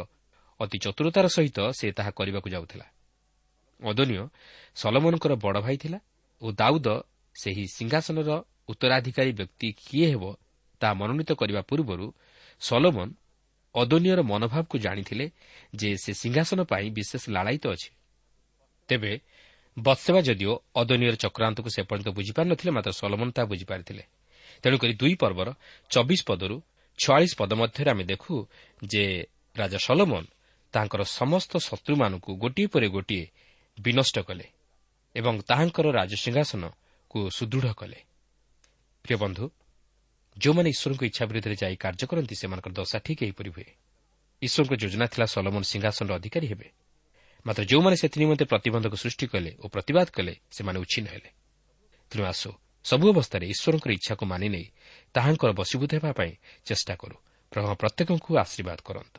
ଅତି 0.61 0.79
ଚତୁରତାର 0.79 1.27
ସହିତ 1.29 1.59
ସେ 1.79 1.87
ତାହା 1.93 2.11
କରିବାକୁ 2.11 2.49
ଯାଉଥିଲା। 2.51 2.87
ଅଦନୀୟ 3.83 4.29
ସଲମନଙ୍କର 4.75 5.33
ବଡ଼ 5.35 5.59
ଭାଇ 5.61 5.77
ଥିଲା 5.77 5.99
ଓ 6.43 6.47
ଦାଉଦ 6.53 6.89
ସେହି 7.37 7.65
ସିଂହାସନର 7.77 8.31
ଉତ୍ତରାଧିକାରୀ 8.69 9.33
ବ୍ୟକ୍ତି 9.33 9.69
କିଏ 9.81 10.07
ହେବ 10.07 10.25
ତାହା 10.81 10.95
ମନୋନୀତ 10.95 11.31
କରିବା 11.33 11.61
ପୂର୍ବରୁ 11.61 12.07
ସଲୋମନ 12.61 13.09
ଅଦନୀୟର 13.75 14.21
ମନୋଭାବକୁ 14.23 14.77
ଜାଣିଥିଲେ 14.79 15.27
ଯେ 15.75 15.89
ସେ 15.97 16.13
ସିଂହାସନ 16.13 16.61
ପାଇଁ 16.65 16.87
ବିଶେଷ 16.91 17.23
ଲାଳାୟିତ 17.31 17.65
ଅଛି। 17.67 17.91
ତେବେ 18.89 19.13
ବତ୍ସେବା 19.79 20.21
ଯଦିଓ 20.21 20.53
ଅଦନୀୟର 20.75 21.15
ଚକ୍ରାନ୍ତକୁ 21.15 21.69
ସେ 21.71 21.83
ପର୍ଯ୍ୟନ୍ତ 21.83 22.09
ବୁଝିପାରିନଥିଲେ 22.19 22.71
ମାତ୍ର 22.71 22.93
ସଲମନ 22.93 23.29
ତାହା 23.31 23.47
ବୁଝିପାରିଥିଲେ। 23.47 24.03
ତେଣୁକରି 24.63 24.95
ଦୁଇ 24.95 25.15
ପର୍ବର 25.15 25.49
ଚବିଶ 25.91 26.21
ପଦରୁ 26.27 26.57
ଛୟାଳିଶ 26.99 27.33
ପଦ 27.41 27.51
ମଧ୍ୟରେ 27.61 27.91
ଆମେ 27.91 28.05
ଦେଖୁ 28.05 28.35
ଯେ 28.85 29.05
ରାଜା 29.57 29.79
ସଲମନ 29.87 30.25
ତାଙ୍କର 30.75 31.01
ସମସ୍ତ 31.19 31.53
ଶତ୍ରୁମାନଙ୍କୁ 31.59 32.31
ଗୋଟିଏ 32.43 32.67
ପରେ 32.67 32.89
ଗୋଟିଏ 32.89 33.25
ବିନଷ୍ଟ 33.79 34.17
କଲେ 34.29 34.47
ଏବଂ 35.17 35.35
ତାହାଙ୍କର 35.49 35.87
ରାଜସିଂହାସନକୁ 35.99 37.19
ସୁଦୃଢ଼ 37.37 37.73
କଲେ। 37.75 37.99
ପ୍ରିୟ 39.05 39.17
ବନ୍ଧୁ 39.17 39.45
ଯେଉଁମାନେ 40.37 40.69
ଈଶ୍ୱରଙ୍କ 40.71 41.03
ଇଚ୍ଛା 41.11 41.25
ବିରୁଦ୍ଧରେ 41.27 41.57
ଯାଇ 41.63 41.77
କାର୍ଯ୍ୟ 41.77 42.07
କରନ୍ତି 42.11 42.35
ସେମାନଙ୍କର 42.41 42.73
ଦଶା 42.73 42.99
ଠିକ୍ 42.99 43.23
ଏହିପରି 43.23 43.51
ହୁଏ। 43.51 43.69
ଈଶ୍ୱରଙ୍କ 44.43 44.73
ଯୋଜନା 44.83 45.07
ଥିଲା 45.13 45.27
ସଲମନ 45.27 45.63
ସିଂହାସନର 45.73 46.13
ଅଧିକାରୀ 46.15 46.47
ହେବେ। 46.53 46.69
ମାତ୍ର 47.47 47.63
ଯେଉଁମାନେ 47.65 47.97
ସେଥି 47.97 48.17
ନିମନ୍ତେ 48.21 48.45
ପ୍ରତିବନ୍ଧକ 48.53 48.95
ସୃଷ୍ଟି 48.95 49.27
କଲେ 49.33 49.51
ଓ 49.63 49.67
ପ୍ରତିବାଦ 49.75 50.07
କଲେ 50.17 50.33
ସେମାନେ 50.57 50.79
ଉଚ୍ଛିନ୍ନ 50.79 51.07
ହେଲେ। 51.09 51.31
ତେଣୁ 52.11 52.23
ଆସୁ 52.25 52.51
ସବୁ 52.85 53.07
ଅବସ୍ଥାରେ 53.13 53.47
ଈଶ୍ୱରଙ୍କର 53.47 53.91
ଇଚ୍ଛାକୁ 53.93 54.25
ମାନି 54.27 54.49
ନେଇ 54.49 54.67
ତାହାଙ୍କର 55.15 55.51
ବଶୀଭୂତ 55.53 55.91
ହେବା 55.95 56.13
ପାଇଁ 56.13 56.33
ଚେଷ୍ଟା 56.65 56.95
କରୁ। 56.95 57.17
ପ୍ରଭୁ 57.53 57.75
ପ୍ରତ୍ୟେକଙ୍କୁ 57.75 58.31
ଆଶୀର୍ବାଦ 58.39 58.79
କରନ୍ତୁ। 58.85 59.19